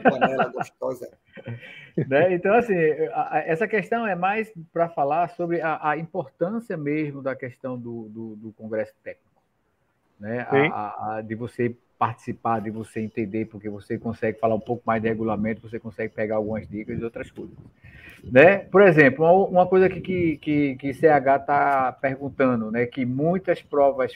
[0.04, 1.10] panela gostosa.
[2.08, 2.34] Né?
[2.34, 2.74] Então, assim,
[3.46, 8.36] essa questão é mais para falar sobre a, a, importância mesmo da questão do, do,
[8.38, 9.42] do Congresso Técnico.
[10.18, 10.48] Né?
[10.50, 15.02] A, a, de você participar, de você entender, porque você consegue falar um pouco mais
[15.02, 17.58] de regulamento, você consegue pegar algumas dicas e outras coisas.
[18.24, 18.60] Né?
[18.60, 22.86] Por exemplo, uma, uma coisa que, que, que, que CH está perguntando, né?
[22.86, 24.14] que muitas provas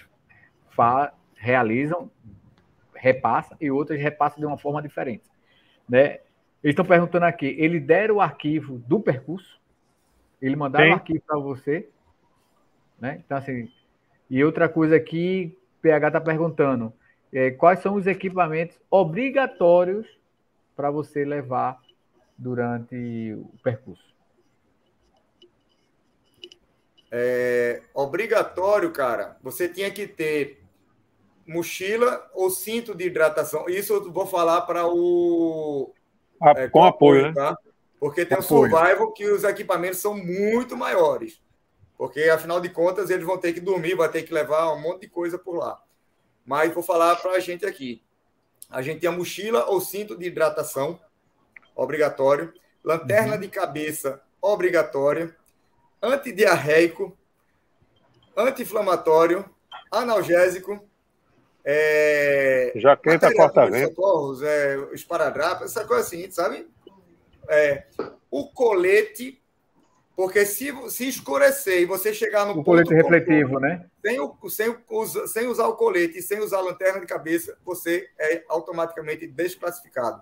[0.71, 2.09] fa realizam
[2.95, 5.23] repassa e outras repassa de uma forma diferente.
[5.87, 6.19] Né?
[6.63, 9.59] Eles estão perguntando aqui, ele der o arquivo do percurso?
[10.41, 11.89] Ele mandar o arquivo para você?
[12.99, 13.21] Né?
[13.25, 13.69] Então, assim,
[14.29, 16.93] e outra coisa aqui, PH está perguntando,
[17.31, 20.07] é, quais são os equipamentos obrigatórios
[20.75, 21.79] para você levar
[22.37, 24.03] durante o percurso?
[27.11, 30.64] É, obrigatório, cara, você tinha que ter
[31.45, 33.69] mochila ou cinto de hidratação.
[33.69, 35.93] Isso eu vou falar para o.
[36.41, 37.33] Ah, é, com, com, apoio, apoio, né?
[37.33, 37.57] Tá?
[37.99, 41.41] Porque tem o survival que os equipamentos são muito maiores.
[41.97, 45.01] Porque, afinal de contas, eles vão ter que dormir, vai ter que levar um monte
[45.01, 45.81] de coisa por lá.
[46.45, 48.03] Mas vou falar para a gente aqui.
[48.69, 50.99] A gente tem a mochila ou cinto de hidratação,
[51.75, 52.53] obrigatório.
[52.83, 53.41] Lanterna uhum.
[53.41, 55.35] de cabeça, obrigatória.
[56.01, 57.17] Antidiarreico,
[58.35, 59.49] anti-inflamatório,
[59.91, 60.87] analgésico,
[61.65, 63.95] é, Jaqueta corta-vento.
[63.95, 66.67] Socorros, é, esparadrapo, essa coisa assim, sabe?
[67.49, 67.85] É,
[68.29, 69.41] o colete,
[70.15, 73.83] porque se, se escurecer e você chegar no o colete refletivo, né?
[74.05, 74.75] Sem, o, sem,
[75.25, 80.21] sem usar o colete e sem usar a lanterna de cabeça, você é automaticamente desclassificado.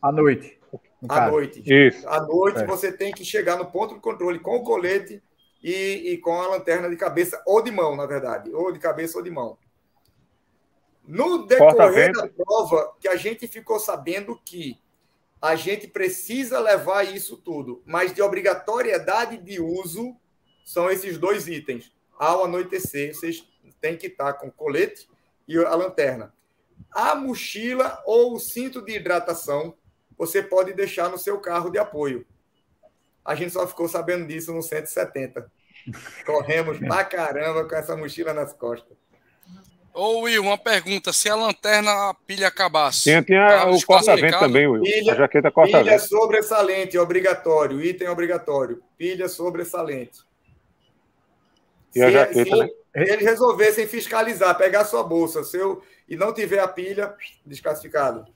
[0.00, 0.58] À noite.
[1.06, 1.62] À noite.
[1.66, 2.08] Isso.
[2.08, 2.66] À noite é.
[2.66, 5.22] você tem que chegar no ponto de controle com o colete
[5.62, 9.18] e, e com a lanterna de cabeça, ou de mão, na verdade, ou de cabeça
[9.18, 9.58] ou de mão.
[11.06, 14.78] No decorrer da prova, que a gente ficou sabendo que
[15.40, 20.16] a gente precisa levar isso tudo, mas de obrigatoriedade de uso
[20.64, 21.92] são esses dois itens.
[22.18, 23.46] Ao anoitecer, vocês
[23.80, 25.06] têm que estar com o colete
[25.46, 26.32] e a lanterna.
[26.90, 29.76] A mochila ou o cinto de hidratação
[30.16, 32.26] você pode deixar no seu carro de apoio.
[33.24, 35.50] A gente só ficou sabendo disso no 170.
[36.24, 38.96] Corremos pra caramba com essa mochila nas costas.
[39.94, 43.04] Ô Will, uma pergunta: se a lanterna, a pilha acabasse.
[43.04, 44.82] Tinha, tinha o corta-vento também, Will.
[44.82, 45.84] Pilha, a jaqueta corta-vento.
[45.84, 47.80] Pilha sobressalente, obrigatório.
[47.80, 48.82] Item obrigatório.
[48.98, 50.18] Pilha sobressalente.
[51.94, 52.68] E se, a jaqueta, se né?
[52.96, 57.14] eles resolvessem fiscalizar, pegar sua bolsa seu, e não tiver a pilha,
[57.46, 58.26] desclassificado.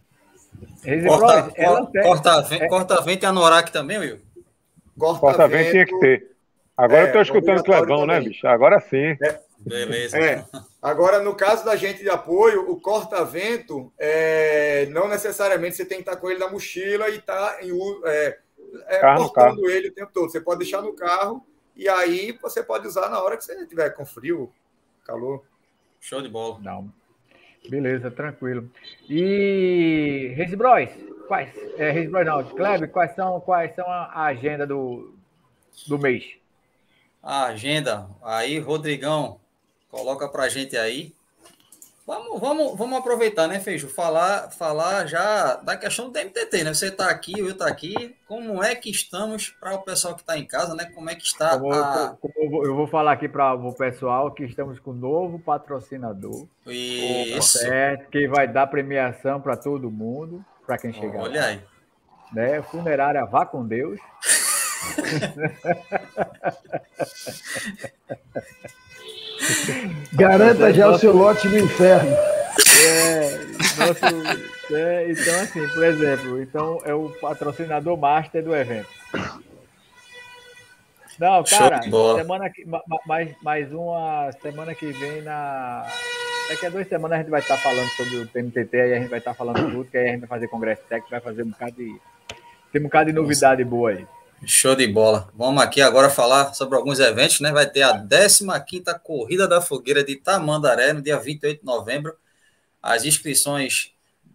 [1.06, 2.38] Corta-vento corta,
[2.68, 4.20] corta, corta e anorak também, Will?
[4.96, 6.30] Corta-vento tinha que ter.
[6.76, 8.46] Agora é, eu estou escutando o Clebão, né, bicho?
[8.46, 9.16] Agora sim.
[9.20, 10.16] É, Beleza.
[10.16, 10.44] É.
[10.80, 16.08] Agora, no caso da gente de apoio, o corta-vento, é, não necessariamente você tem que
[16.08, 17.72] estar com ele na mochila e estar tá em
[18.04, 18.38] é,
[18.86, 19.70] é, carro, cortando carro.
[19.70, 20.30] ele o tempo todo.
[20.30, 23.90] Você pode deixar no carro E aí você pode usar na hora que você estiver
[23.90, 24.52] com frio,
[25.04, 25.44] calor.
[26.00, 26.60] Show de bola.
[26.60, 26.92] Não.
[27.68, 28.70] Beleza, tranquilo.
[29.08, 30.88] E Reis Bros,
[31.26, 31.50] quais?
[31.76, 35.12] É, Reis Bros não, Kleber, quais são, quais são a agenda do,
[35.88, 36.24] do mês?
[37.20, 39.40] A agenda, aí, Rodrigão,
[39.90, 41.12] coloca pra gente aí.
[42.08, 43.90] Vamos, vamos, vamos aproveitar, né, Feijão?
[43.90, 46.72] Falar, falar já da questão do MTT, né?
[46.72, 48.16] Você está aqui, o Will está aqui.
[48.26, 50.86] Como é que estamos para o pessoal que está em casa, né?
[50.94, 52.16] Como é que está eu vou, a...
[52.22, 56.46] eu vou, eu vou falar aqui para o pessoal que estamos com um novo patrocinador.
[56.66, 57.58] Isso.
[57.58, 61.20] Certo, que vai dar premiação para todo mundo, para quem chegar.
[61.20, 61.60] Olha aí.
[62.32, 62.62] Né?
[62.62, 64.00] Funerária Vá com Deus.
[70.12, 72.10] Garanta já o seu lote no inferno.
[72.86, 73.38] É,
[73.78, 78.88] nosso, é, então, assim, por exemplo, então é o patrocinador master do evento.
[81.18, 82.64] Não, cara, semana que,
[83.06, 85.84] mais, mais uma semana que vem na.
[86.48, 89.08] Daqui a duas semanas a gente vai estar falando sobre o TMTT, aí a gente
[89.08, 91.50] vai estar falando tudo, que aí a gente vai fazer congresso técnico, vai fazer um
[91.50, 92.00] bocado de.
[92.72, 93.76] Tem um bocado de novidade Nossa.
[93.76, 94.06] boa aí.
[94.46, 95.28] Show de bola.
[95.34, 97.50] Vamos aqui agora falar sobre alguns eventos, né?
[97.50, 102.16] Vai ter a 15ª Corrida da Fogueira de Tamandaré, no dia 28 de novembro.
[102.80, 103.92] As inscrições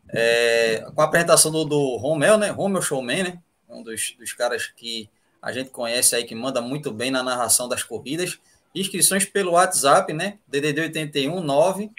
[0.09, 2.49] é, com a apresentação do, do Romel, né?
[2.49, 3.39] Romel Showman, né?
[3.69, 5.09] Um dos, dos caras que
[5.41, 8.39] a gente conhece aí, que manda muito bem na narração das corridas.
[8.75, 10.37] Inscrições pelo WhatsApp, né?
[10.47, 11.89] DDD 81 9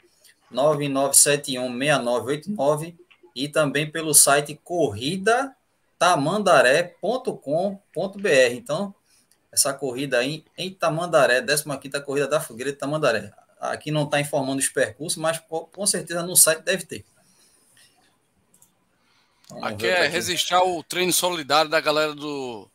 [0.51, 2.95] 9971 6989
[3.35, 5.57] e também pelo site Corrida
[6.05, 8.53] tamandaré.com.br.
[8.53, 8.95] Então,
[9.51, 13.33] essa corrida aí em Tamandaré, 15ª Corrida da Fogueira de Tamandaré.
[13.59, 17.07] Aqui não está informando os percursos, mas com certeza no site deve ter.
[19.49, 22.69] Vamos aqui é resistir ao treino solidário da galera do,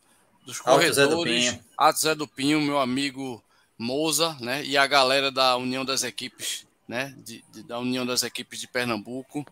[0.44, 0.88] dos corredores.
[0.88, 1.64] Alto Zé do Pinho.
[1.76, 3.42] Alto Zé do Pinho, meu amigo
[3.78, 4.64] Moza, né?
[4.64, 7.14] E a galera da União das Equipes, né?
[7.18, 9.46] De, de, da União das Equipes de Pernambuco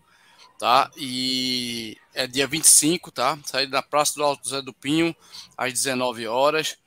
[0.59, 0.91] tá?
[0.97, 3.39] E é dia 25, tá?
[3.45, 5.15] Saída da Praça do Alto Zé do Pinho,
[5.57, 6.77] às 19 horas.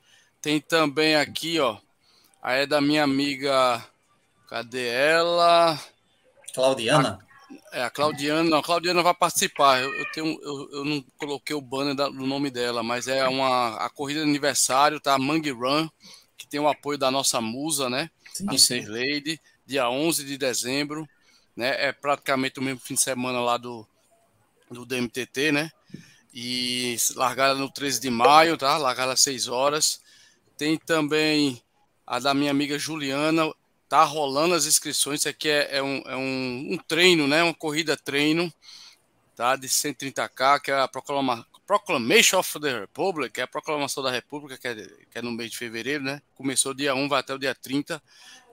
[0.42, 1.78] Tem também aqui, ó,
[2.42, 3.82] a é da minha amiga,
[4.48, 5.80] cadê ela?
[6.54, 7.18] Claudiana?
[7.72, 9.80] A, é, a Claudiana, não, a Claudiana vai participar.
[9.80, 13.26] Eu, eu tenho, eu, eu, não coloquei o banner da, do nome dela, mas é
[13.26, 15.18] uma a corrida de aniversário, tá?
[15.18, 15.88] Mangue Run,
[16.36, 18.10] que tem o apoio da nossa musa, né?
[18.34, 21.08] Sim, a Saint Lady, dia 11 de dezembro
[21.56, 21.88] né?
[21.88, 23.86] É praticamente o mesmo fim de semana lá do,
[24.70, 25.70] do DMTT, né?
[26.34, 28.76] E largada no 13 de maio, tá?
[28.78, 30.00] Largada às 6 horas.
[30.56, 31.62] Tem também
[32.06, 33.52] a da minha amiga Juliana,
[33.88, 35.20] tá rolando as inscrições.
[35.20, 37.42] Isso aqui é, é, um, é um, um, treino, né?
[37.42, 38.52] Uma corrida treino,
[39.36, 39.56] tá?
[39.56, 44.10] De 130k, que é a proclama, Proclamation of the Republic, que é a proclamação da
[44.10, 44.74] República, que é,
[45.10, 46.20] que é no mês de fevereiro, né?
[46.34, 48.02] Começou dia 1, vai até o dia 30.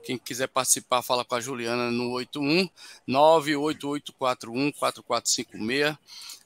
[0.04, 2.70] Quem quiser participar, fala com a Juliana no 81
[3.08, 5.97] 98841 4456,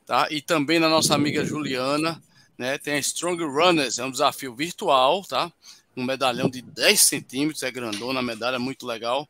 [0.06, 0.28] tá?
[0.30, 2.22] E também na nossa amiga Juliana,
[2.58, 2.78] né?
[2.78, 5.52] Tem a Strong Runners, é um desafio virtual, tá?
[5.96, 9.28] Um medalhão de 10 centímetros, é grandona a medalha, muito legal.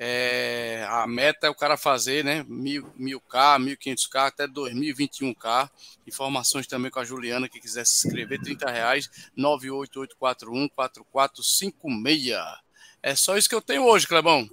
[0.00, 2.44] É, a meta é o cara fazer, né?
[2.44, 5.68] 1000K, 1500K, até 2021K.
[6.06, 12.67] Informações também com a Juliana, que quiser se inscrever, 30 reais, 98841 4456.
[13.02, 14.48] É só isso que eu tenho hoje, Clebão.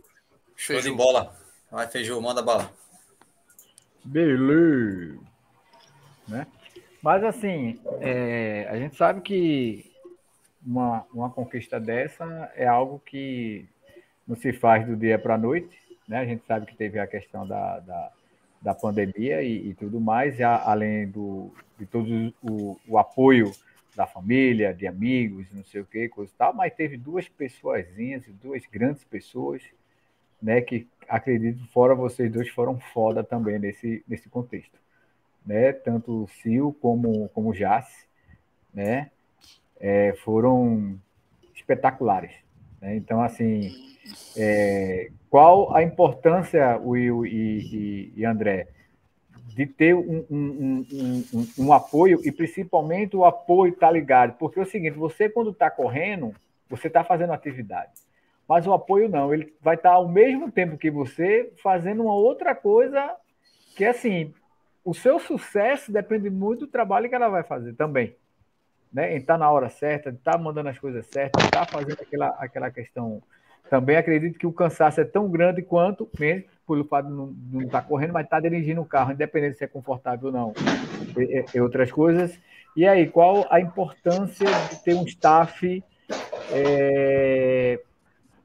[0.56, 1.36] Show de bola.
[1.72, 2.72] Vai, Feijão, manda bala.
[4.04, 5.20] Beleza.
[6.28, 6.48] Né?
[7.02, 9.92] Mas assim, é, a gente sabe que
[10.66, 13.68] uma, uma conquista dessa é algo que
[14.28, 15.78] não se faz do dia para a noite.
[16.08, 16.20] Né?
[16.20, 18.12] A gente sabe que teve a questão da, da,
[18.62, 23.52] da pandemia e, e, tudo mais, já além do, de todo o, o apoio
[23.96, 28.26] da família, de amigos, não sei o que, coisa e tal, mas teve duas pessoazinhas,
[28.42, 29.62] duas grandes pessoas,
[30.42, 34.78] né, que acredito, fora vocês dois, foram foda também nesse, nesse contexto,
[35.46, 38.06] né, tanto o Sil como, como o Jace,
[38.74, 39.10] né,
[39.80, 41.00] é, foram
[41.54, 42.34] espetaculares,
[42.82, 42.96] né?
[42.96, 43.72] então, assim,
[44.38, 48.68] é, qual a importância, Will e, e, e André,
[49.56, 50.86] de ter um, um,
[51.34, 54.38] um, um, apoio e principalmente o apoio tá ligado.
[54.38, 56.36] Porque é o seguinte, você quando está correndo,
[56.70, 57.94] você está fazendo atividade.
[58.50, 62.14] Mas o apoio não, ele vai estar tá ao mesmo tempo que você fazendo uma
[62.14, 63.16] outra coisa
[63.78, 64.34] que assim,
[64.84, 68.14] o seu sucesso depende muito do trabalho que ela vai fazer também.
[68.92, 69.14] Né?
[69.14, 72.02] Em estar tá na hora certa, estar tá mandando as coisas certas, estar tá fazendo
[72.02, 73.24] aquela, aquela questão.
[73.70, 77.82] Também acredito que o cansaço é tão grande quanto, mesmo, pelo fato de não estar
[77.82, 80.54] tá correndo, mas estar tá dirigindo o carro, independente se é confortável ou não,
[81.18, 82.38] e, e, outras coisas.
[82.76, 85.84] E aí, qual a importância de ter um staff
[86.52, 87.80] é,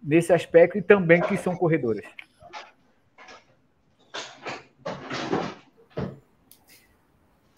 [0.03, 2.05] nesse aspecto e também que são corredoras?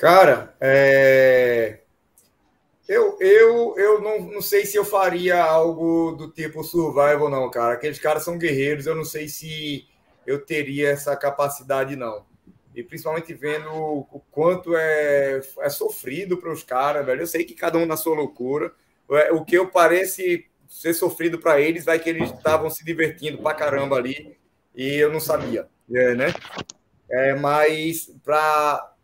[0.03, 1.79] Cara, é...
[2.89, 7.75] eu, eu, eu não, não sei se eu faria algo do tipo survival, não, cara.
[7.75, 9.87] Aqueles caras são guerreiros, eu não sei se
[10.27, 12.25] eu teria essa capacidade, não.
[12.75, 17.23] E principalmente vendo o quanto é, é sofrido para os caras, velho.
[17.23, 18.73] Eu sei que cada um na sua loucura.
[19.11, 23.39] É, o que eu parece ser sofrido para eles vai que eles estavam se divertindo
[23.39, 24.39] pra caramba ali
[24.75, 26.33] e eu não sabia, é, né?
[27.11, 28.95] É, mas para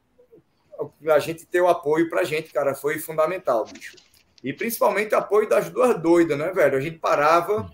[1.08, 3.96] a gente ter o apoio para a gente, cara, foi fundamental, bicho.
[4.42, 6.78] E principalmente apoio das duas doidas, né, velho?
[6.78, 7.70] A gente parava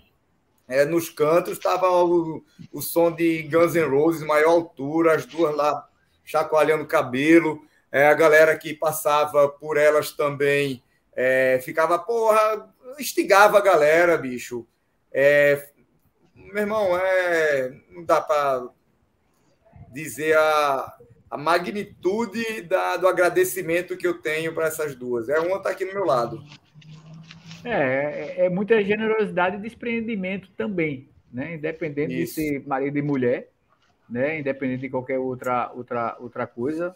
[0.67, 5.55] é, nos cantos, tava o, o som de Guns N' Roses, maior altura, as duas
[5.55, 5.87] lá
[6.23, 7.61] chacoalhando o cabelo,
[7.91, 10.83] é, a galera que passava por elas também
[11.15, 12.67] é, ficava, porra,
[12.99, 14.67] instigava a galera, bicho.
[15.11, 15.69] É,
[16.35, 18.67] meu irmão, é, não dá para
[19.93, 20.97] dizer a,
[21.29, 25.29] a magnitude da, do agradecimento que eu tenho para essas duas.
[25.29, 26.43] É uma está aqui no meu lado.
[27.65, 31.55] É, é, é muita generosidade e desprendimento também, né?
[31.55, 32.35] Independente Isso.
[32.35, 33.49] de ser marido e mulher,
[34.09, 34.39] né?
[34.39, 36.95] Independente de qualquer outra outra outra coisa,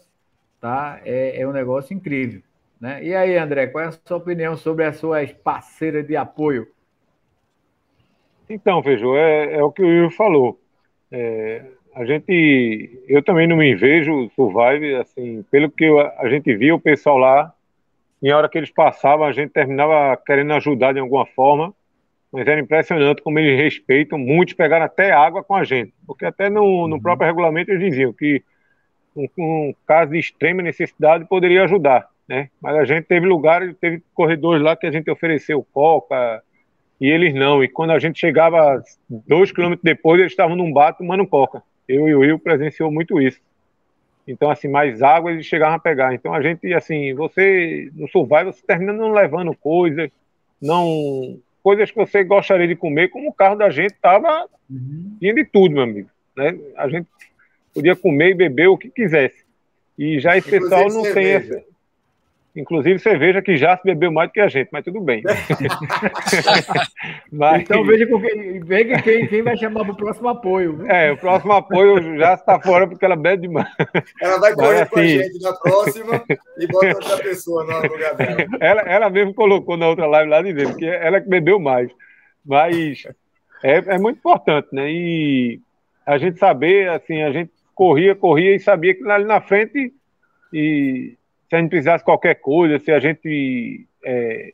[0.60, 1.00] tá?
[1.04, 2.40] É, é um negócio incrível,
[2.80, 3.02] né?
[3.02, 6.68] E aí, André, qual é a sua opinião sobre as suas parceiras de apoio?
[8.48, 10.60] Então, Feijô, é, é o que o Will falou.
[11.10, 11.64] É,
[11.94, 15.84] a gente, eu também não me vejo survive, assim, pelo que
[16.18, 17.54] a gente viu o pessoal lá,
[18.22, 21.74] em hora que eles passavam, a gente terminava querendo ajudar de alguma forma,
[22.32, 26.48] mas era impressionante como eles respeitam, muitos pegaram até água com a gente, porque até
[26.48, 27.00] no, no uhum.
[27.00, 28.42] próprio regulamento eles diziam que
[29.16, 32.48] um, um, caso de extrema necessidade poderia ajudar, né?
[32.60, 36.42] Mas a gente teve lugares, teve corredores lá que a gente ofereceu coca,
[37.00, 37.64] e eles não.
[37.64, 41.62] E quando a gente chegava dois quilômetros depois, eles estavam num bar tomando coca.
[41.88, 43.40] Eu e o Will presenciou muito isso.
[44.30, 46.14] Então, assim, mais água eles chegavam a pegar.
[46.14, 50.10] Então, a gente, assim, você, no survival, você termina não levando coisas,
[50.60, 51.38] não...
[51.62, 55.16] Coisas que você gostaria de comer, como o carro da gente tava uhum.
[55.20, 56.08] tinha de tudo, meu amigo.
[56.34, 56.58] Né?
[56.74, 57.06] A gente
[57.74, 59.44] podia comer e beber o que quisesse.
[59.98, 61.14] E já esse pessoal não cerveja.
[61.14, 61.64] tem essa...
[62.54, 65.22] Inclusive cerveja que já se bebeu mais do que a gente, mas tudo bem.
[67.30, 67.62] mas...
[67.62, 70.78] Então veja, quem, veja quem, quem vai chamar para o próximo apoio.
[70.78, 71.08] Né?
[71.08, 73.68] É, o próximo apoio já está fora porque ela bebe demais.
[74.20, 76.24] Ela vai correr mas, com a assim, gente na próxima
[76.58, 78.46] e bota outra pessoa no lugar dela.
[78.60, 81.92] Ela, ela mesmo colocou na outra live lá de ver, porque ela que bebeu mais.
[82.44, 83.04] Mas
[83.62, 84.90] é, é muito importante, né?
[84.90, 85.60] E
[86.04, 89.94] a gente saber, assim, a gente corria, corria e sabia que ali na frente
[90.52, 91.16] e
[91.50, 94.52] se a gente precisasse qualquer coisa, se a gente é,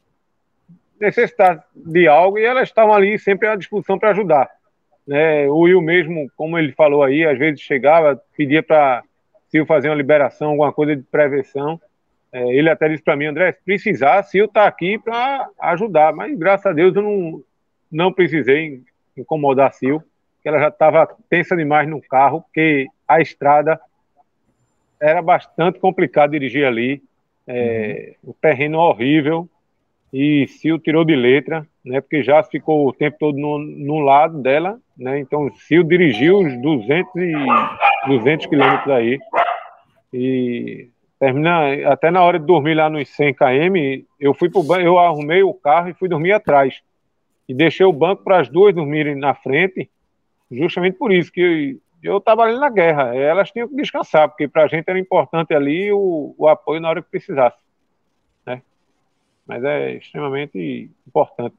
[0.99, 4.49] necessitasse de algo, e elas estavam ali sempre à disposição para ajudar.
[5.07, 5.47] Né?
[5.47, 9.05] O Will mesmo, como ele falou aí, às vezes chegava, pedia para
[9.49, 11.78] se fazer uma liberação, alguma coisa de prevenção.
[12.32, 16.14] É, ele até disse para mim, André, se precisar, Sil está aqui para ajudar.
[16.14, 17.42] Mas graças a Deus eu não,
[17.92, 18.80] não precisei
[19.14, 20.01] incomodar a Sil,
[20.42, 23.78] que ela já estava tensa demais no carro, porque a estrada
[25.01, 27.03] era bastante complicado dirigir ali.
[27.47, 28.30] É, uhum.
[28.30, 29.49] O terreno horrível.
[30.12, 32.01] E Sil tirou de letra, né?
[32.01, 35.18] Porque já ficou o tempo todo no, no lado dela, né?
[35.18, 37.32] Então Sil dirigiu os 200 e
[38.07, 39.18] 200 quilômetros aí.
[40.12, 40.88] E
[41.18, 44.99] termina até na hora de dormir lá nos 100 km, eu fui pro banco, eu
[44.99, 46.80] arrumei o carro e fui dormir atrás.
[47.49, 49.90] E deixei o banco para as duas dormirem na frente,
[50.51, 53.15] justamente por isso que eu estava ali na guerra.
[53.15, 56.89] Elas tinham que descansar, porque para a gente era importante ali o, o, apoio na
[56.89, 57.59] hora que precisasse.
[58.45, 58.63] Né?
[59.47, 61.57] Mas é extremamente importante.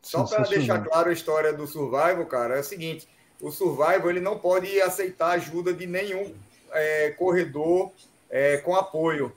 [0.00, 3.06] Só para deixar claro a história do Survival, cara, é o seguinte:
[3.40, 6.34] o Survival ele não pode aceitar ajuda de nenhum
[6.72, 7.92] é, corredor
[8.30, 9.32] é, com apoio,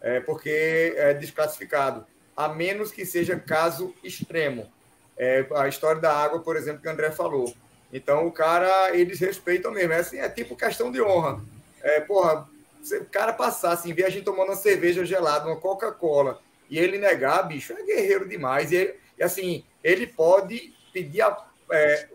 [0.00, 2.04] é, porque é desclassificado,
[2.36, 4.70] a menos que seja caso extremo.
[5.16, 7.54] É, a história da água, por exemplo, que o André falou.
[7.92, 9.92] Então, o cara, eles respeitam mesmo.
[9.92, 11.40] É, assim, é tipo questão de honra.
[11.82, 12.48] É, porra,
[12.82, 16.40] se o cara passar, assim, ver a gente tomando uma cerveja gelada, uma Coca-Cola,
[16.70, 18.72] e ele negar, bicho, é guerreiro demais.
[18.72, 21.36] E, ele, e assim, ele pode pedir a,
[21.70, 22.08] é,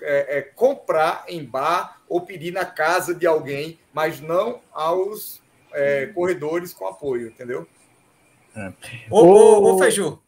[0.00, 6.06] é, é, comprar em bar ou pedir na casa de alguém, mas não aos é,
[6.06, 7.66] corredores com apoio, entendeu?
[8.56, 8.72] É.
[9.10, 10.20] Ô, ô, ô Feiju,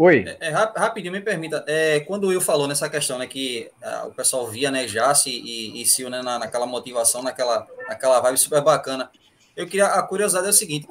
[0.00, 0.24] Oi.
[0.38, 1.64] É, é, rapidinho, me permita.
[1.66, 5.28] É, quando o Will falou nessa questão, né, que uh, o pessoal via, né, Jace
[5.28, 9.10] e, e Sil, né, na, naquela motivação, naquela, naquela vibe super bacana.
[9.56, 10.86] Eu queria, a curiosidade é o seguinte,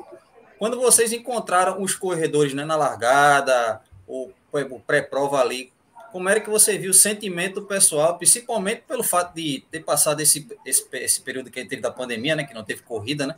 [0.60, 5.72] Quando vocês encontraram os corredores né, na largada, o, o pré-prova ali,
[6.12, 10.50] como era que você viu o sentimento pessoal, principalmente pelo fato de ter passado esse,
[10.66, 13.36] esse, esse período que teve da pandemia, né, que não teve corrida, né?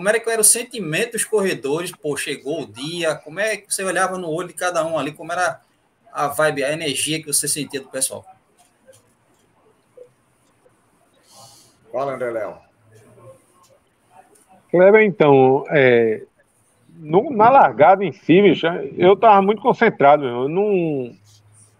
[0.00, 1.92] Como era que era o sentimento dos corredores?
[1.92, 5.12] Pô, chegou o dia, como é que você olhava no olho de cada um ali,
[5.12, 5.60] como era
[6.10, 8.24] a vibe, a energia que você sentia do pessoal?
[11.92, 12.56] Fala, André Léo.
[14.70, 16.22] Kleber, então, é,
[16.96, 21.14] no, na largada em si, bicho, eu tava muito concentrado, eu não.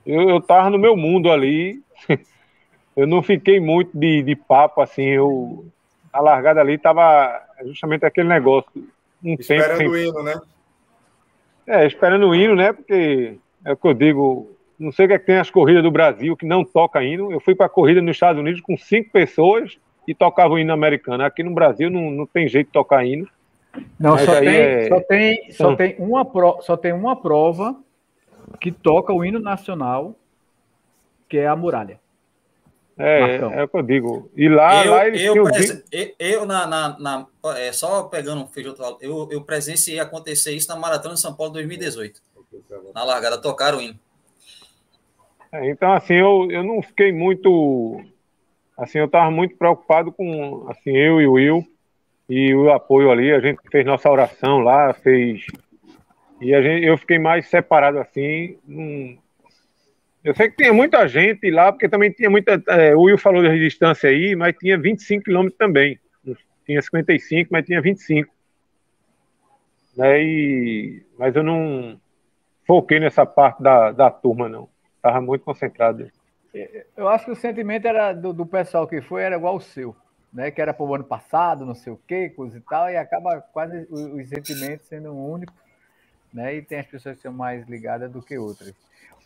[0.05, 1.83] Eu, eu tava no meu mundo ali.
[2.95, 5.65] eu não fiquei muito de, de papo, assim, eu.
[6.13, 8.71] A largada ali tava justamente aquele negócio.
[9.23, 10.41] Um esperando tempo, o hino, né?
[11.67, 12.73] É, esperando o hino, né?
[12.73, 14.51] Porque é o que eu digo.
[14.79, 17.31] Não sei o que, é que tem as corridas do Brasil que não toca hino.
[17.31, 20.73] Eu fui para a corrida nos Estados Unidos com cinco pessoas e tocava o hino
[20.73, 21.23] americano.
[21.23, 23.29] Aqui no Brasil não, não tem jeito de tocar hino.
[23.99, 24.89] Não, só tem, é...
[24.89, 25.77] só, tem, só, então...
[25.77, 27.77] tem uma pro, só tem uma prova
[28.61, 30.17] que toca o hino nacional,
[31.29, 32.01] que é a muralha.
[33.01, 34.31] É, é o que eu digo.
[34.37, 35.83] E lá, eu, lá eles eu, presen...
[35.91, 37.27] eu, eu, na, na, na,
[37.57, 41.53] é, só pegando um feijão, eu, eu presenciei acontecer isso na Maratona de São Paulo
[41.53, 42.21] 2018.
[42.95, 43.99] Na largada, tocaram o hino.
[45.53, 48.01] É, então, assim, eu, eu não fiquei muito.
[48.77, 51.67] Assim, eu estava muito preocupado com assim, eu e o Will
[52.29, 53.33] e o apoio ali.
[53.33, 55.45] A gente fez nossa oração lá, fez.
[56.41, 58.57] E a gente, eu fiquei mais separado assim.
[58.67, 59.19] Num,
[60.23, 62.63] eu sei que tinha muita gente lá, porque também tinha muita.
[62.69, 65.99] É, o Will falou da distância aí, mas tinha 25 quilômetros também.
[66.67, 68.33] Tinha 55, mas tinha 25.
[69.97, 71.99] Né, e, mas eu não
[72.67, 74.69] foquei nessa parte da, da turma, não.
[74.97, 76.11] Estava muito concentrado.
[76.97, 79.97] Eu acho que o sentimento era do, do pessoal que foi era igual o seu,
[80.33, 80.51] né?
[80.51, 83.41] Que era para o ano passado, não sei o quê, coisa e tal, e acaba
[83.41, 85.55] quase os, os sentimentos sendo um único,
[86.33, 86.55] né?
[86.57, 88.75] E tem as pessoas que são mais ligadas do que outras.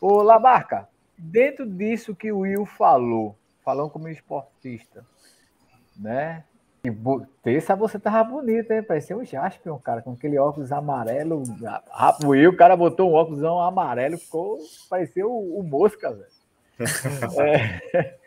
[0.06, 0.86] Ô, Labarca,
[1.16, 5.02] dentro disso que o Will falou, falando como esportista,
[5.96, 6.44] né?
[6.84, 6.90] E
[7.42, 8.82] terça você tava bonito, hein?
[8.82, 11.42] Parecia um Jasper, um cara com aquele óculos amarelo.
[12.22, 14.58] O Will, o cara botou um óculos amarelo, ficou.
[14.90, 16.26] Parecia o, o Mosca, velho.
[17.40, 18.18] é,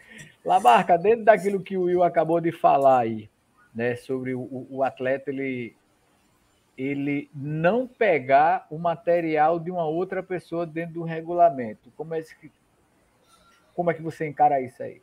[0.44, 3.30] Labarca, dentro daquilo que o Will acabou de falar aí,
[3.72, 3.96] né?
[3.98, 5.77] Sobre o, o atleta, ele
[6.78, 11.92] ele não pegar o material de uma outra pessoa dentro do regulamento.
[11.98, 12.52] Como é que,
[13.76, 15.02] como é que você encara isso aí?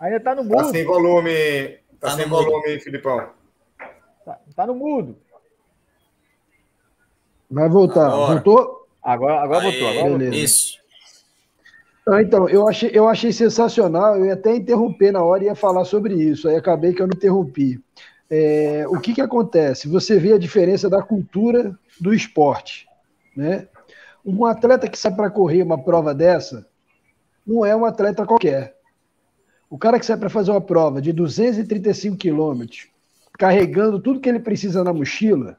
[0.00, 0.56] Ainda está no mudo.
[0.56, 1.68] Tá sem volume,
[2.00, 2.80] tá, tá sem volume, mudo.
[2.80, 3.30] Filipão.
[4.24, 5.16] Tá, tá, no mudo.
[7.48, 8.08] Vai voltar.
[8.08, 8.81] Voltou?
[9.02, 10.78] Agora, agora Aê, botou, agora Isso.
[12.08, 15.54] Ah, então, eu achei, eu achei sensacional, eu ia até interromper na hora e ia
[15.54, 17.80] falar sobre isso, aí acabei que eu não interrompi.
[18.28, 19.88] É, o que, que acontece?
[19.88, 22.88] Você vê a diferença da cultura do esporte.
[23.36, 23.68] Né?
[24.24, 26.66] Um atleta que sai para correr uma prova dessa
[27.46, 28.76] não é um atleta qualquer.
[29.68, 32.88] O cara que sai para fazer uma prova de 235 quilômetros,
[33.38, 35.56] carregando tudo que ele precisa na mochila,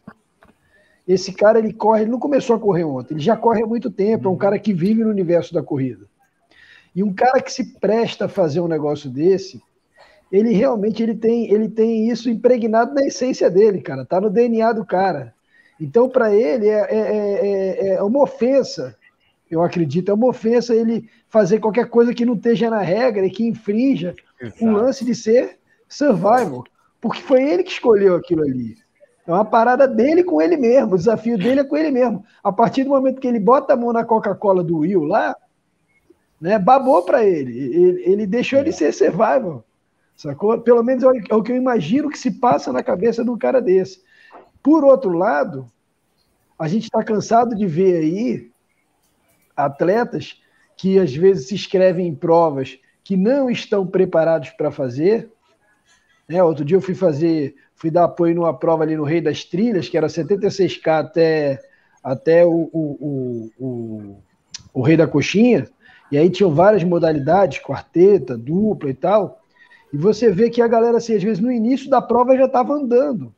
[1.08, 3.92] esse cara, ele corre, ele não começou a correr ontem, ele já corre há muito
[3.92, 6.06] tempo, é um cara que vive no universo da corrida.
[6.96, 9.62] E um cara que se presta a fazer um negócio desse,
[10.32, 14.72] ele realmente ele tem, ele tem isso impregnado na essência dele, cara, tá no DNA
[14.74, 15.34] do cara.
[15.80, 18.96] Então, para ele, é, é, é, é, uma ofensa,
[19.50, 23.30] eu acredito, é uma ofensa ele fazer qualquer coisa que não esteja na regra e
[23.30, 24.16] que infrinja
[24.62, 25.58] o lance de ser
[25.90, 26.64] survival,
[27.02, 28.78] porque foi ele que escolheu aquilo ali.
[29.26, 30.94] É uma parada dele com ele mesmo.
[30.94, 32.26] O desafio dele é com ele mesmo.
[32.44, 35.36] A partir do momento que ele bota a mão na Coca-Cola do Will lá,
[36.40, 37.58] né, babou para ele.
[37.58, 38.04] ele.
[38.04, 39.64] Ele deixou ele ser survival.
[40.16, 40.60] Sacou?
[40.60, 43.38] Pelo menos é, é o que eu imagino que se passa na cabeça de um
[43.38, 44.02] cara desse.
[44.62, 45.68] Por outro lado,
[46.60, 48.52] a gente está cansado de ver aí
[49.56, 50.42] atletas
[50.76, 55.32] que às vezes se inscrevem em provas que não estão preparados para fazer.
[56.28, 56.42] Né?
[56.44, 59.90] Outro dia eu fui fazer fui dar apoio numa prova ali no Rei das Trilhas,
[59.90, 61.62] que era 76K até,
[62.04, 64.18] até o, o, o,
[64.74, 65.68] o, Rei da Coxinha,
[66.12, 69.42] e aí tinham várias modalidades, quarteta, dupla e tal,
[69.92, 72.74] e você vê que a galera, assim, às vezes no início da prova já estava
[72.74, 73.34] andando.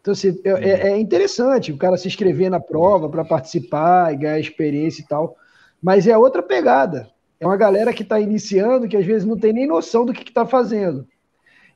[0.00, 4.16] Então, assim, é, é, é interessante o cara se inscrever na prova para participar e
[4.16, 5.36] ganhar experiência e tal,
[5.80, 7.08] mas é outra pegada.
[7.38, 10.28] É uma galera que está iniciando que às vezes não tem nem noção do que
[10.28, 11.06] está fazendo.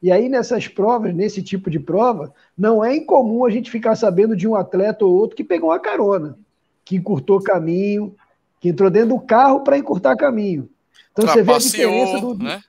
[0.06, 4.36] E aí, nessas provas, nesse tipo de prova, não é incomum a gente ficar sabendo
[4.36, 6.38] de um atleta ou outro que pegou uma carona,
[6.84, 8.14] que encurtou caminho,
[8.60, 10.70] que entrou dentro do carro para encurtar caminho.
[11.10, 12.38] Então você vê a diferença do.
[12.38, 12.62] Né?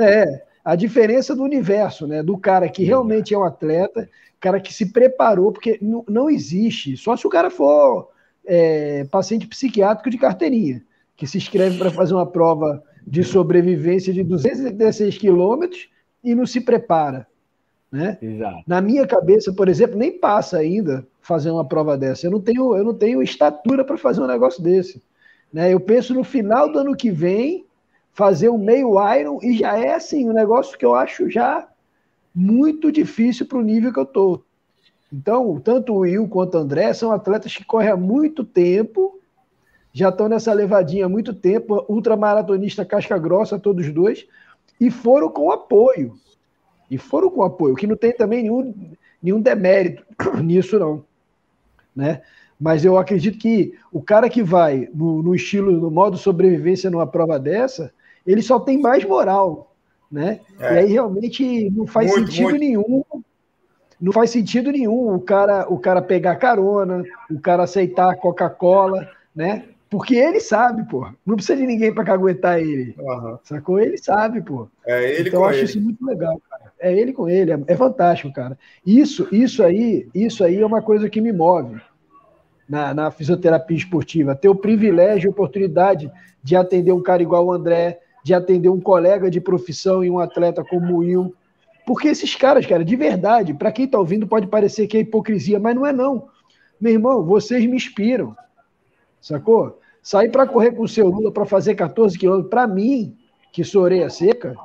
[0.00, 2.22] É, a diferença do universo, né?
[2.22, 4.08] Do cara que realmente é um atleta,
[4.40, 8.08] cara que se preparou, porque não, não existe, só se o cara for
[8.46, 10.82] é, paciente psiquiátrico de carteirinha,
[11.18, 15.91] que se inscreve para fazer uma prova de sobrevivência de 236 quilômetros
[16.22, 17.26] e não se prepara.
[17.90, 18.16] Né?
[18.22, 18.62] Exato.
[18.66, 22.26] Na minha cabeça, por exemplo, nem passa ainda fazer uma prova dessa.
[22.26, 25.02] Eu não tenho, eu não tenho estatura para fazer um negócio desse.
[25.52, 25.72] Né?
[25.72, 27.66] Eu penso no final do ano que vem
[28.14, 31.68] fazer um meio Iron e já é assim um negócio que eu acho já
[32.34, 34.44] muito difícil para o nível que eu estou.
[35.12, 39.20] Então, tanto o Will quanto o André são atletas que correm há muito tempo,
[39.92, 44.26] já estão nessa levadinha há muito tempo, ultramaratonista casca grossa, todos dois,
[44.82, 46.14] e foram com apoio.
[46.90, 48.74] E foram com apoio, que não tem também nenhum,
[49.22, 50.04] nenhum demérito
[50.42, 51.04] nisso, não.
[51.94, 52.20] Né?
[52.58, 57.06] Mas eu acredito que o cara que vai no, no estilo, no modo sobrevivência numa
[57.06, 57.92] prova dessa,
[58.26, 59.72] ele só tem mais moral.
[60.10, 60.40] Né?
[60.58, 60.74] É.
[60.74, 62.60] E aí realmente não faz muito, sentido muito.
[62.60, 63.04] nenhum
[64.00, 69.66] não faz sentido nenhum o cara, o cara pegar carona, o cara aceitar Coca-Cola, né?
[69.92, 71.06] Porque ele sabe, pô.
[71.26, 72.94] Não precisa de ninguém para aguentar ele.
[72.98, 73.38] Uhum.
[73.44, 73.78] Sacou?
[73.78, 74.66] Ele sabe, pô.
[74.86, 75.64] É ele então com eu acho ele.
[75.66, 76.72] isso muito legal, cara.
[76.80, 78.58] É ele com ele, é, é, fantástico, cara.
[78.86, 81.78] Isso, isso aí, isso aí é uma coisa que me move
[82.66, 84.34] na, na fisioterapia esportiva.
[84.34, 86.10] Ter o privilégio, a oportunidade
[86.42, 90.18] de atender um cara igual o André, de atender um colega de profissão e um
[90.18, 91.34] atleta como o Will,
[91.84, 95.60] porque esses caras, cara, de verdade, para quem está ouvindo pode parecer que é hipocrisia,
[95.60, 96.30] mas não é não.
[96.80, 98.34] Meu irmão, vocês me inspiram.
[99.20, 99.81] Sacou?
[100.02, 103.16] Sair para correr com o seu Lula para fazer 14 quilômetros, para mim,
[103.52, 104.56] que sou orelha seca,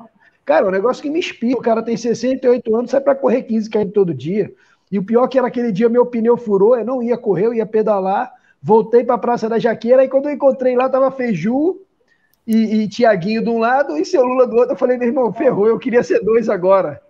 [0.44, 1.58] cara, é um negócio que me inspira.
[1.58, 4.52] O cara tem 68 anos, sai para correr 15 km todo dia.
[4.92, 7.54] E o pior que era aquele dia meu pneu furou, eu não ia correr, eu
[7.54, 8.32] ia pedalar,
[8.62, 11.82] voltei para a Praça da Jaqueira, e quando eu encontrei lá, tava Feiju
[12.48, 14.74] e, e Tiaguinho de um lado e seu Lula do outro.
[14.74, 17.02] Eu falei, meu irmão, ferrou, eu queria ser dois agora.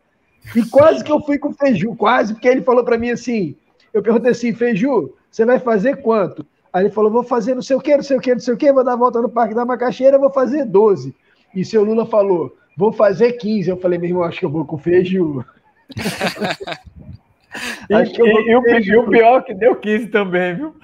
[0.55, 3.55] E quase que eu fui com o Feiju, quase, porque ele falou para mim assim:
[3.93, 6.45] eu perguntei assim, Feiju, você vai fazer quanto?
[6.71, 8.53] Aí ele falou: vou fazer não sei o quê, não sei o quê, não sei
[8.53, 11.15] o quê, vou dar a volta no Parque da Macaxeira, vou fazer 12.
[11.55, 13.69] E seu Lula falou: vou fazer 15.
[13.69, 15.45] Eu falei: meu irmão, acho que eu vou com o Feiju.
[17.91, 20.75] acho que eu vou e, o, e o pior é que deu 15 também, viu?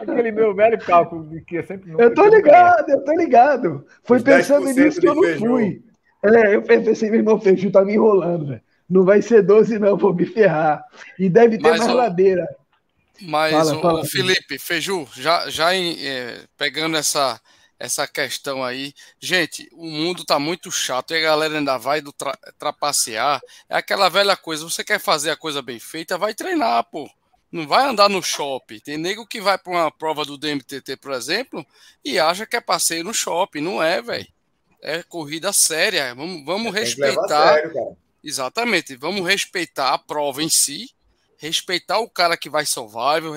[0.00, 1.92] Aquele meu velho cálculo que é sempre.
[1.98, 3.84] Eu tô ligado, eu tô ligado.
[4.04, 5.82] Foi pensando nisso que eu não fui.
[6.24, 8.60] É, eu pensei, meu irmão, Feiju tá me enrolando, velho.
[8.88, 10.84] Não vai ser 12, não, vou me ferrar.
[11.18, 12.46] E deve ter mas, mais o, ladeira.
[13.20, 17.40] Mas, fala, o, fala, Felipe, Feiju, já, já em, é, pegando essa,
[17.78, 22.12] essa questão aí, gente, o mundo tá muito chato e a galera ainda vai do
[22.12, 23.40] tra, trapacear.
[23.68, 27.08] É aquela velha coisa, você quer fazer a coisa bem feita, vai treinar, pô.
[27.50, 28.78] Não vai andar no shopping.
[28.78, 31.66] Tem nego que vai para uma prova do DMTT, por exemplo,
[32.02, 33.60] e acha que é passeio no shopping.
[33.60, 34.26] Não é, velho
[34.82, 36.14] é corrida séria.
[36.14, 37.54] Vamos, vamos respeitar.
[37.54, 38.96] Sério, exatamente.
[38.96, 40.90] Vamos respeitar a prova em si,
[41.42, 43.32] respeitar o cara que vai survival,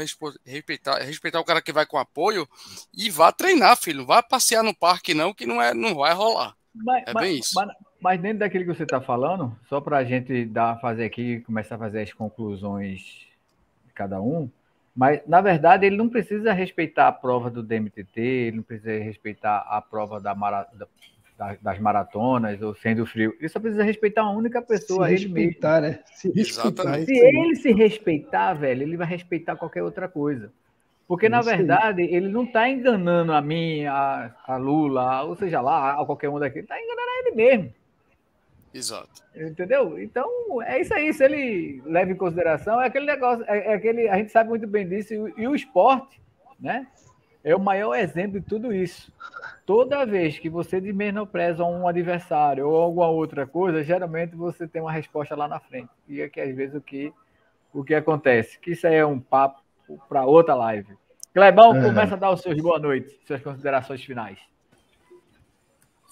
[0.46, 2.48] respeitar, respeitar o cara que vai com apoio
[2.96, 4.00] e vá treinar, filho.
[4.00, 6.56] Não vá passear no parque, não, que não, é, não vai rolar.
[6.72, 7.56] Mas, é bem isso.
[7.56, 11.40] Mas, mas, dentro daquilo que você está falando, só para a gente dar, fazer aqui,
[11.42, 13.02] começar a fazer as conclusões
[13.88, 14.52] de cada um.
[14.96, 19.66] Mas, na verdade, ele não precisa respeitar a prova do DMTT, ele não precisa respeitar
[19.68, 20.70] a prova da, mara,
[21.38, 23.36] das, maratonas ou sendo frio.
[23.40, 25.08] Ele só precisa respeitar uma única pessoa.
[25.08, 26.00] Se respeitar, né?
[26.14, 27.00] Se respeitar.
[27.04, 30.52] Se ele se respeitar, velho, ele vai respeitar qualquer outra coisa.
[31.08, 36.02] Porque, na verdade, ele não está enganando a mim, a, a Lula, ou seja lá,
[36.02, 37.74] a qualquer um daquele, está enganando a ele mesmo.
[38.74, 39.10] Exato.
[39.36, 40.02] Entendeu?
[40.02, 40.30] Então,
[40.64, 41.14] é isso aí.
[41.14, 44.66] Se ele leva em consideração, é aquele negócio, é, é aquele, a gente sabe muito
[44.66, 46.20] bem disso, e, e o esporte,
[46.60, 46.88] né?
[47.46, 49.14] É o maior exemplo de tudo isso.
[49.68, 54.92] Toda vez que você desmenopreza um adversário ou alguma outra coisa, geralmente você tem uma
[54.92, 55.92] resposta lá na frente.
[56.10, 57.14] E é que às vezes o que,
[57.72, 58.58] o que acontece?
[58.58, 59.62] Que isso aí é um papo
[60.10, 60.98] para outra live.
[61.36, 61.84] Clebão, é.
[61.84, 64.40] começa a dar os seus boa noite, suas considerações finais.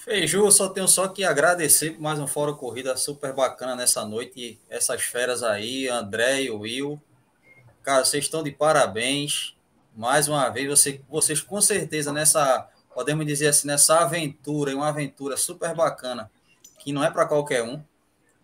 [0.01, 4.59] Feiju, só tenho só que agradecer por mais um Fórum Corrida super bacana nessa noite.
[4.69, 7.01] Essas feras aí, André e Will.
[7.81, 9.55] Cara, vocês estão de parabéns
[9.95, 15.37] mais uma vez, você, vocês com certeza nessa, podemos dizer assim, nessa aventura, uma aventura
[15.37, 16.31] super bacana,
[16.79, 17.81] que não é para qualquer um,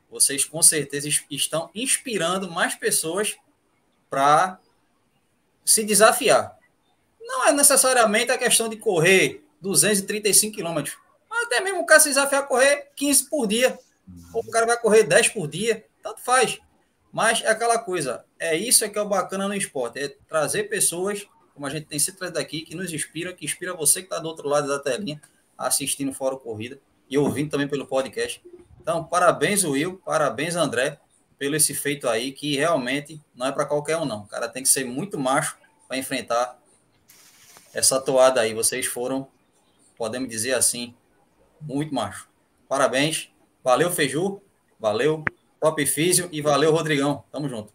[0.10, 3.38] vocês com certeza estão inspirando mais pessoas
[4.10, 4.60] para
[5.66, 6.58] se desafiar.
[7.20, 10.98] Não é necessariamente a questão de correr 235 quilômetros,
[11.30, 13.78] até mesmo o cara se desafiar a correr 15 por dia,
[14.34, 16.60] ou o cara vai correr 10 por dia, tanto faz.
[17.12, 20.64] Mas é aquela coisa, é isso é que é o bacana no esporte, é trazer
[20.64, 21.28] pessoas
[21.60, 24.18] como a gente tem sempre trazido aqui, que nos inspira, que inspira você que está
[24.18, 25.22] do outro lado da telinha,
[25.58, 26.80] assistindo Fora Corrida
[27.10, 28.42] e ouvindo também pelo podcast.
[28.80, 30.98] Então, parabéns, Will, parabéns, André,
[31.38, 34.22] pelo esse feito aí, que realmente não é para qualquer um, não.
[34.22, 36.58] O cara tem que ser muito macho para enfrentar
[37.74, 38.54] essa toada aí.
[38.54, 39.28] Vocês foram,
[39.98, 40.96] podemos dizer assim,
[41.60, 42.30] muito macho.
[42.70, 43.30] Parabéns.
[43.62, 44.42] Valeu, Feiju.
[44.80, 45.26] Valeu,
[45.60, 46.30] Top Físio.
[46.32, 47.26] E valeu, Rodrigão.
[47.30, 47.74] Tamo junto.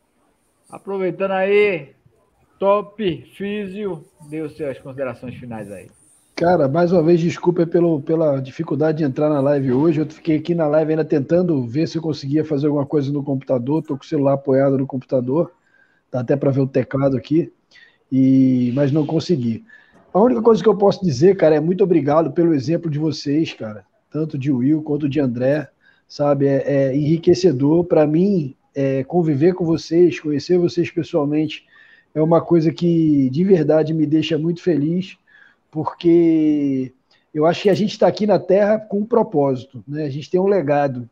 [0.70, 1.93] Aproveitando aí,
[2.64, 2.96] Top
[3.36, 4.02] Físio,
[4.42, 5.86] os suas considerações finais aí.
[6.34, 10.00] Cara, mais uma vez, desculpa pelo, pela dificuldade de entrar na live hoje.
[10.00, 13.22] Eu fiquei aqui na live ainda tentando ver se eu conseguia fazer alguma coisa no
[13.22, 13.82] computador.
[13.82, 15.52] Tô com o celular apoiado no computador.
[16.10, 17.52] Dá até para ver o teclado aqui.
[18.10, 19.62] E mas não consegui.
[20.10, 23.52] A única coisa que eu posso dizer, cara, é muito obrigado pelo exemplo de vocês,
[23.52, 25.68] cara, tanto de Will quanto de André,
[26.08, 26.46] sabe?
[26.46, 31.66] É, é enriquecedor para mim é, conviver com vocês, conhecer vocês pessoalmente,
[32.14, 35.18] é uma coisa que de verdade me deixa muito feliz,
[35.70, 36.92] porque
[37.34, 40.04] eu acho que a gente está aqui na Terra com um propósito, né?
[40.04, 41.08] A gente tem um legado.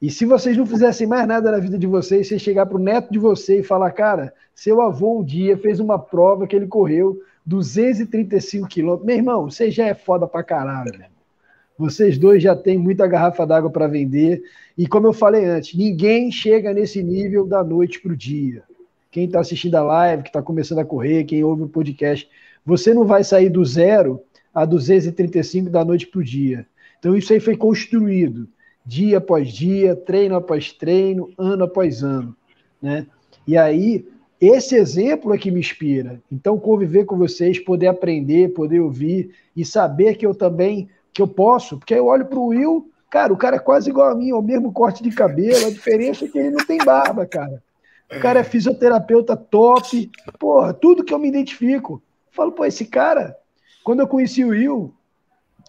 [0.00, 2.80] E se vocês não fizessem mais nada na vida de vocês, você chegar para o
[2.80, 6.68] neto de você e falar, cara, seu avô um dia fez uma prova que ele
[6.68, 9.06] correu 235 quilômetros.
[9.06, 11.04] Meu irmão, você já é foda pra caralho?
[11.76, 14.42] Vocês dois já têm muita garrafa d'água para vender.
[14.76, 18.62] E como eu falei antes, ninguém chega nesse nível da noite para o dia.
[19.10, 22.28] Quem está assistindo a live, que está começando a correr, quem ouve o podcast,
[22.64, 24.22] você não vai sair do zero
[24.54, 26.66] a 235 da noite para o dia.
[26.98, 28.48] Então isso aí foi construído
[28.84, 32.36] dia após dia, treino após treino, ano após ano,
[32.80, 33.06] né?
[33.46, 34.06] E aí
[34.40, 36.22] esse exemplo é que me inspira.
[36.32, 41.28] Então, conviver com vocês, poder aprender, poder ouvir e saber que eu também que eu
[41.28, 44.30] posso, porque eu olho para o Will, cara, o cara é quase igual a mim,
[44.30, 47.62] é o mesmo corte de cabelo, a diferença é que ele não tem barba, cara.
[48.16, 52.02] O cara é fisioterapeuta top, porra, tudo que eu me identifico.
[52.28, 53.36] Eu falo, pô, esse cara,
[53.84, 54.92] quando eu conheci o Will,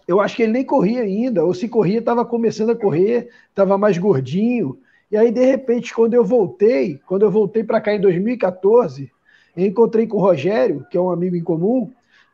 [0.08, 3.78] eu acho que ele nem corria ainda, ou se corria, estava começando a correr, estava
[3.78, 4.78] mais gordinho.
[5.10, 9.10] E aí, de repente, quando eu voltei, quando eu voltei para cá em 2014,
[9.56, 11.90] eu encontrei com o Rogério, que é um amigo em comum,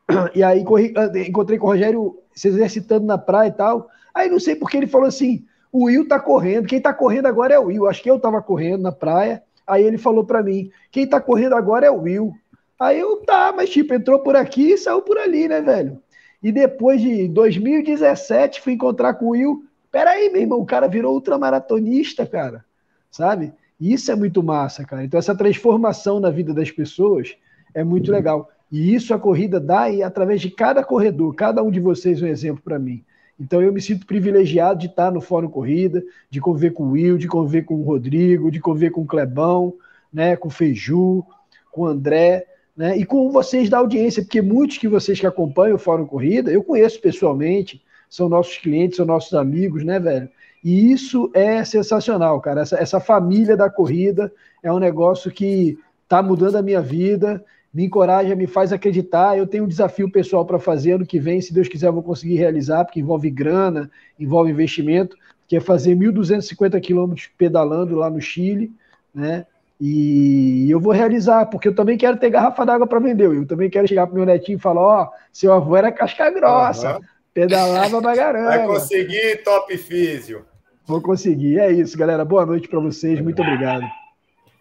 [0.33, 0.93] e aí corri,
[1.27, 3.89] encontrei com o Rogério se exercitando na praia e tal.
[4.13, 7.53] Aí não sei porque ele falou assim: o Will tá correndo, quem tá correndo agora
[7.53, 7.87] é o Will.
[7.87, 9.43] Acho que eu tava correndo na praia.
[9.69, 12.33] Aí ele falou para mim: quem tá correndo agora é o Will.
[12.79, 16.01] Aí eu, tá, mas tipo, entrou por aqui e saiu por ali, né, velho?
[16.41, 19.63] E depois de 2017, fui encontrar com o Will.
[19.91, 22.63] Peraí, meu irmão, o cara virou ultramaratonista, cara
[23.11, 23.53] sabe?
[23.79, 25.03] Isso é muito massa, cara.
[25.03, 27.35] Então, essa transformação na vida das pessoas
[27.73, 28.49] é muito legal.
[28.71, 32.27] E isso a corrida dá e através de cada corredor, cada um de vocês um
[32.27, 33.03] exemplo para mim.
[33.39, 37.17] Então eu me sinto privilegiado de estar no Fórum Corrida, de conviver com o Will,
[37.17, 39.73] de conviver com o Rodrigo, de conviver com o Clebão,
[40.11, 41.23] né, com o Feiju,
[41.71, 42.45] com o André,
[42.75, 46.51] né, e com vocês da audiência, porque muitos que vocês que acompanham o Fórum Corrida,
[46.51, 50.29] eu conheço pessoalmente, são nossos clientes, são nossos amigos, né, velho?
[50.63, 52.61] E isso é sensacional, cara.
[52.61, 57.43] Essa, essa família da corrida é um negócio que está mudando a minha vida,
[57.73, 59.37] me encoraja, me faz acreditar.
[59.37, 62.03] Eu tenho um desafio pessoal para fazer ano que vem, se Deus quiser, eu vou
[62.03, 63.89] conseguir realizar, porque envolve grana,
[64.19, 65.15] envolve investimento,
[65.47, 68.71] que é fazer 1.250 quilômetros pedalando lá no Chile,
[69.13, 69.45] né?
[69.81, 73.25] E eu vou realizar, porque eu também quero ter garrafa d'água para vender.
[73.27, 76.29] Eu também quero chegar para meu netinho e falar: Ó, oh, seu avô era casca
[76.31, 77.01] grossa, uhum.
[77.33, 78.49] pedalava pra caramba.
[78.49, 80.45] Vai conseguir, top físio.
[80.85, 81.59] Vou conseguir.
[81.59, 82.25] É isso, galera.
[82.25, 83.21] Boa noite para vocês.
[83.21, 83.85] Muito obrigado.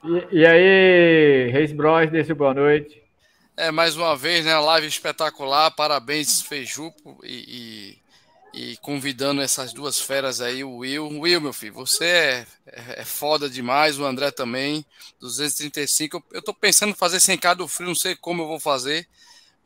[0.05, 3.03] E, e aí, Reis Bros, desse boa noite.
[3.57, 4.57] É, mais uma vez, né?
[4.57, 5.70] Live espetacular.
[5.73, 7.19] Parabéns, Feijupo.
[7.25, 7.99] E,
[8.55, 11.09] e, e, convidando essas duas feras aí, o Will.
[11.09, 13.99] Will, meu filho, você é, é, é foda demais.
[13.99, 14.85] O André também.
[15.20, 16.16] 235.
[16.16, 19.07] Eu, eu tô pensando em fazer 100k do frio, não sei como eu vou fazer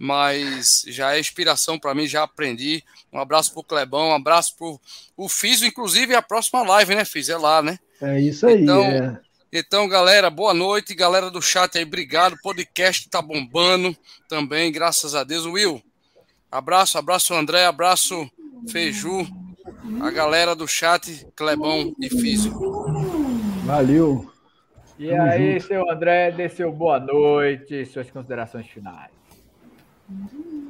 [0.04, 2.82] mas já é inspiração para mim, já aprendi.
[3.12, 4.80] Um abraço pro Clebão, um abraço pro
[5.16, 7.28] o Fiz, inclusive a próxima live, né, Fiz?
[7.28, 7.78] É lá, né?
[8.00, 8.64] É isso aí.
[8.64, 9.20] Então, é.
[9.52, 10.94] Então, galera, boa noite.
[10.94, 12.32] Galera do chat aí, obrigado.
[12.32, 13.94] O podcast tá bombando
[14.26, 15.44] também, graças a Deus.
[15.44, 15.82] Will,
[16.50, 18.30] abraço, abraço André, abraço
[18.70, 19.26] Feiju,
[20.00, 22.52] a galera do chat, Clebão e Físio.
[23.66, 24.30] Valeu.
[24.98, 25.66] E Tamo aí, junto.
[25.66, 29.10] seu André, dê seu boa noite, suas considerações finais.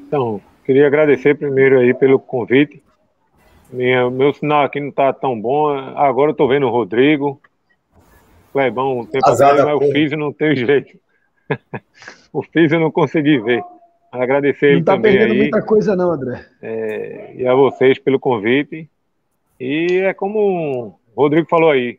[0.07, 2.83] Então, queria agradecer primeiro aí pelo convite.
[3.71, 5.71] Minha, meu sinal aqui não está tão bom.
[5.97, 7.41] Agora eu estou vendo o Rodrigo.
[8.53, 10.99] Clebão, um tempo atrás, mas o Físio não tem jeito.
[12.33, 13.63] o Físio eu não consegui ver.
[14.13, 15.39] Agradecer não ele tá também perdendo aí.
[15.39, 16.47] muita coisa não, André.
[16.61, 18.89] É, e a vocês pelo convite.
[19.59, 21.99] E é como o Rodrigo falou aí,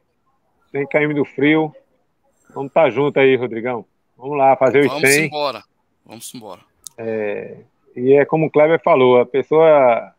[0.71, 1.73] sem cair do frio.
[2.53, 3.85] Vamos estar tá junto aí, Rodrigão.
[4.15, 5.25] Vamos lá, fazer os Vamos 100.
[5.25, 5.63] embora.
[6.05, 6.61] Vamos embora.
[6.97, 7.57] É,
[7.95, 10.13] e é como o Kleber falou, a pessoa,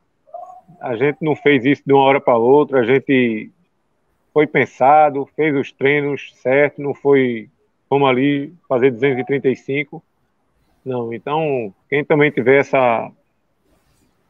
[0.80, 3.52] a gente não fez isso de uma hora para outra, a gente
[4.34, 7.48] foi pensado, fez os treinos certo, não foi
[7.88, 10.02] como ali fazer 235.
[10.84, 13.10] Não, então quem também tiver essa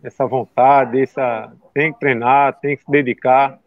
[0.02, 3.58] essa vontade, essa tem que treinar, tem que se dedicar.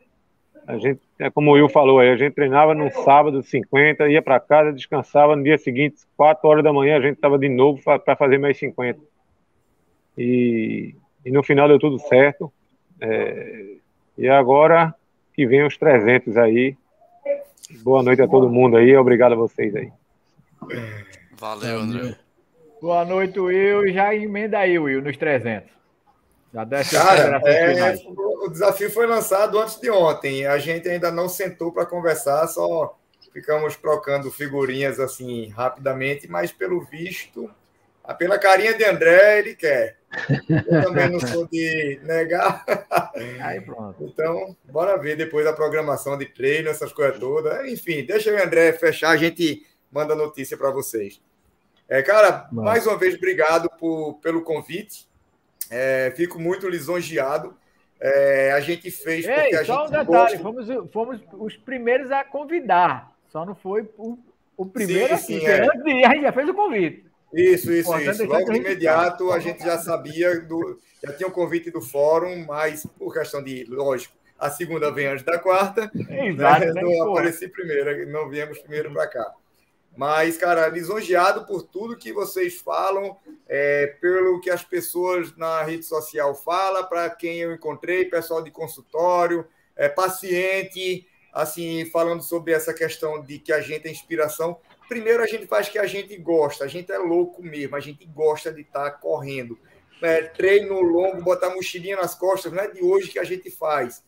[0.68, 4.22] A gente, é como o Will falou aí, a gente treinava no sábado 50, ia
[4.22, 7.82] para casa, descansava, no dia seguinte, 4 horas da manhã, a gente estava de novo
[7.84, 9.00] para fazer mais 50.
[10.16, 10.94] E,
[11.26, 12.54] e, no final deu tudo certo.
[13.02, 13.78] É,
[14.16, 14.94] e agora
[15.38, 16.76] que vem os 300 aí.
[17.84, 19.92] Boa noite a todo mundo aí, obrigado a vocês aí.
[21.34, 22.16] Valeu, André.
[22.82, 23.88] Boa noite, Will.
[23.94, 25.70] Já emenda aí, Will, nos 300.
[26.52, 27.94] Já desce Cara, é,
[28.44, 30.48] o desafio foi lançado antes de ontem.
[30.48, 32.98] A gente ainda não sentou para conversar, só
[33.32, 37.48] ficamos trocando figurinhas assim rapidamente, mas pelo visto,
[38.14, 39.98] pela carinha de André, ele quer.
[40.50, 42.64] Eu também não sou de negar.
[43.42, 44.04] Aí pronto.
[44.04, 47.68] Então, bora ver depois a programação de treino, essas coisas todas.
[47.70, 51.22] Enfim, deixa o André fechar, a gente manda notícia para vocês.
[51.90, 52.68] É, cara, Mano.
[52.68, 55.08] mais uma vez, obrigado por, pelo convite.
[55.70, 57.56] É, fico muito lisonjeado.
[58.00, 59.88] É, a gente fez Ei, porque a só gente.
[59.88, 60.40] Um detalhe, gosta...
[60.40, 63.12] fomos, fomos os primeiros a convidar.
[63.30, 64.18] Só não foi o,
[64.56, 65.64] o primeiro sim, sim, é.
[65.64, 67.07] Antes a gente já fez o convite.
[67.34, 68.26] Isso, isso, isso.
[68.26, 72.86] Logo de imediato a gente já sabia, do, já tinha o convite do fórum, mas
[72.98, 75.92] por questão de, lógico, a segunda vem antes da quarta.
[75.94, 76.82] Exato, né?
[76.82, 79.34] Não apareci primeiro, não viemos primeiro para cá.
[79.96, 83.18] Mas, cara, lisonjeado por tudo que vocês falam,
[83.50, 88.52] é, pelo que as pessoas na rede social falam, para quem eu encontrei, pessoal de
[88.52, 94.60] consultório, é, paciente, assim, falando sobre essa questão de que a gente é inspiração.
[94.88, 98.06] Primeiro, a gente faz que a gente gosta, a gente é louco mesmo, a gente
[98.06, 99.60] gosta de estar tá correndo.
[100.02, 104.04] É, treino longo, botar mochilinha nas costas, não é de hoje que a gente faz.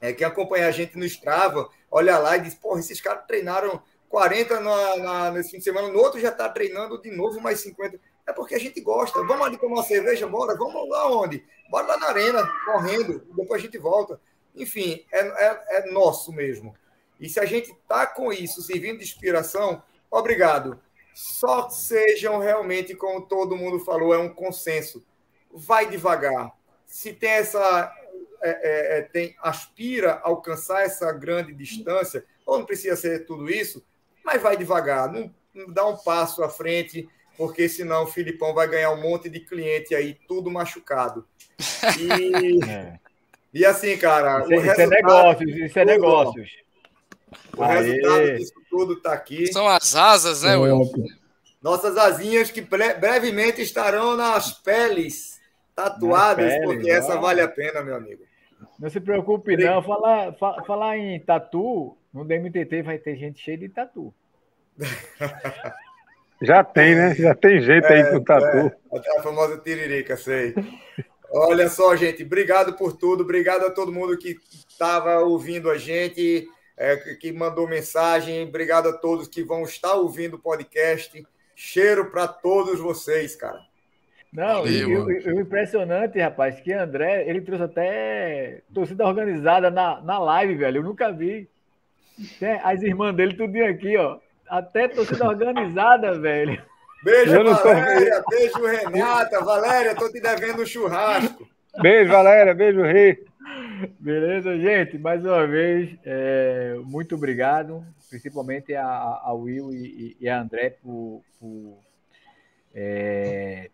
[0.00, 3.82] É, quem acompanha a gente no Strava, olha lá e diz: porra, esses caras treinaram
[4.08, 7.60] 40 na, na, nesse fim de semana, no outro já está treinando de novo mais
[7.60, 8.00] 50.
[8.26, 9.22] É porque a gente gosta.
[9.24, 10.56] Vamos ali tomar uma cerveja, bora?
[10.56, 11.44] Vamos lá onde?
[11.70, 14.20] Bora lá na arena, correndo, depois a gente volta.
[14.54, 16.74] Enfim, é, é, é nosso mesmo.
[17.20, 20.80] E se a gente está com isso, servindo de inspiração, obrigado.
[21.14, 25.04] Só sejam realmente, como todo mundo falou, é um consenso.
[25.52, 26.52] Vai devagar.
[26.86, 27.92] Se tem essa.
[28.42, 33.50] É, é, é tem, aspira a alcançar essa grande distância, ou não precisa ser tudo
[33.50, 33.84] isso,
[34.24, 37.06] mas vai devagar, não, não dá um passo à frente,
[37.36, 41.26] porque senão o Filipão vai ganhar um monte de cliente aí, tudo machucado.
[41.98, 42.98] E, é.
[43.52, 44.42] e assim, cara.
[44.44, 46.50] Isso, é, isso é negócios, isso é negócios.
[47.54, 47.82] O Aê.
[47.82, 49.52] resultado disso tudo está aqui.
[49.52, 50.90] São as asas, né, Will?
[51.60, 55.38] Nossas asinhas que brevemente estarão nas peles
[55.74, 56.94] tatuadas, nas peles, porque ó.
[56.94, 58.22] essa vale a pena, meu amigo.
[58.78, 59.82] Não se preocupe, não.
[59.82, 60.32] Falar,
[60.66, 64.14] falar em tatu, no DMTT vai ter gente cheia de tatu.
[66.42, 67.14] Já tem, né?
[67.14, 68.56] Já tem jeito é, aí com tatu.
[68.56, 70.54] É, a famosa tiririca, sei.
[71.30, 74.36] Olha só, gente, obrigado por tudo, obrigado a todo mundo que
[74.68, 76.48] estava ouvindo a gente,
[76.80, 81.22] é, que mandou mensagem, obrigado a todos que vão estar ouvindo o podcast.
[81.54, 83.60] Cheiro para todos vocês, cara.
[84.32, 90.78] Não, o impressionante, rapaz, que André, ele trouxe até torcida organizada na, na live, velho.
[90.78, 91.46] Eu nunca vi.
[92.62, 94.18] As irmãs dele tudinho aqui, ó.
[94.48, 96.62] Até torcida organizada, velho.
[97.04, 98.24] Beijo, Valéria.
[98.30, 99.44] Beijo, Renata.
[99.44, 101.46] Valéria, tô te devendo um churrasco.
[101.82, 102.54] Beijo, Valéria.
[102.54, 103.29] Beijo, Rei.
[103.98, 104.98] Beleza, gente?
[104.98, 111.22] Mais uma vez, é, muito obrigado, principalmente a, a Will e, e a André por,
[111.38, 111.78] por
[112.74, 113.70] é,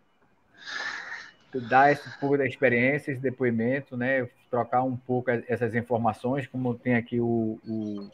[1.69, 4.27] dar esse pouco da experiência, esse depoimento, né?
[4.49, 8.09] Trocar um pouco essas informações, como tem aqui o, o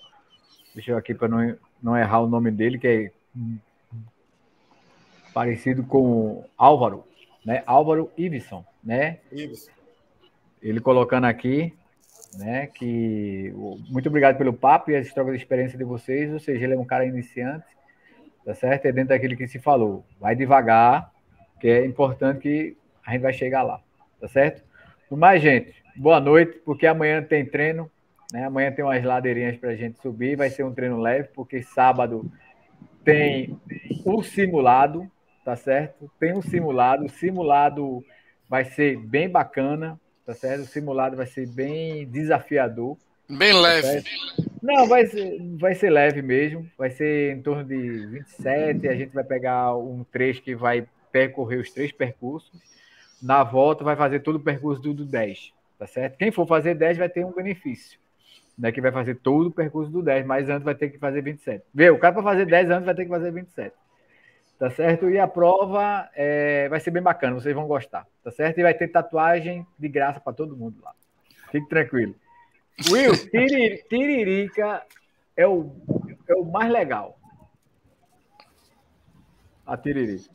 [0.74, 3.12] Deixa eu aqui para não, não errar o nome dele, que é
[5.34, 7.04] parecido com Álvaro,
[7.46, 7.62] né?
[7.66, 9.20] Álvaro Iveson, né?
[9.32, 9.72] Iveson.
[10.62, 11.74] Ele colocando aqui,
[12.38, 12.68] né?
[12.68, 13.54] Que
[13.90, 16.32] muito obrigado pelo papo e as trocas de experiência de vocês.
[16.32, 17.66] Ou seja, ele é um cara iniciante,
[18.46, 18.86] tá certo?
[18.86, 20.06] É dentro daquilo que se falou.
[20.20, 21.12] Vai devagar,
[21.60, 23.80] que é importante que a gente vai chegar lá,
[24.20, 24.64] tá certo?
[25.12, 27.90] mais, gente, boa noite, porque amanhã tem treino.
[28.32, 28.46] Né?
[28.46, 32.32] Amanhã tem umas ladeirinhas para a gente subir, vai ser um treino leve, porque sábado
[33.04, 33.56] tem
[34.04, 35.10] o simulado,
[35.46, 36.10] tá certo?
[36.20, 38.04] Tem um simulado, o simulado
[38.50, 40.62] vai ser bem bacana, tá certo?
[40.62, 42.98] O simulado vai ser bem desafiador.
[43.30, 43.88] Bem tá leve.
[43.88, 44.10] Certo?
[44.62, 49.14] Não, vai ser, vai ser leve mesmo, vai ser em torno de 27, a gente
[49.14, 52.52] vai pegar um trecho que vai percorrer os três percursos.
[53.22, 56.18] Na volta vai fazer todo o percurso do, do 10, tá certo?
[56.18, 58.00] Quem for fazer 10 vai ter um benefício,
[58.58, 58.72] né?
[58.72, 61.64] Que vai fazer todo o percurso do 10, mas antes vai ter que fazer 27.
[61.74, 63.74] Vê, o cara para fazer 10 anos vai ter que fazer 27.
[64.58, 65.10] Tá certo?
[65.10, 68.60] E a prova é, vai ser bem bacana, vocês vão gostar, tá certo?
[68.60, 70.94] E vai ter tatuagem de graça para todo mundo lá.
[71.52, 72.16] Fique tranquilo.
[72.90, 73.14] Will,
[73.90, 74.84] Tiririca
[75.36, 75.72] é o,
[76.28, 77.20] é o mais legal.
[79.66, 80.32] A Tiririca.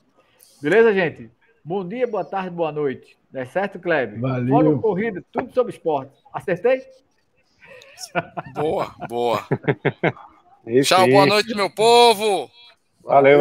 [0.60, 1.30] Beleza, gente?
[1.64, 3.16] Bom dia, boa tarde, boa noite.
[3.32, 4.20] É certo, Kleber?
[4.20, 4.48] Valeu.
[4.48, 6.12] Fora corrida, tudo sobre esporte.
[6.32, 6.82] Acertei?
[8.54, 9.46] Boa, boa.
[10.84, 12.50] Tchau, boa noite, meu povo.
[13.02, 13.36] Valeu.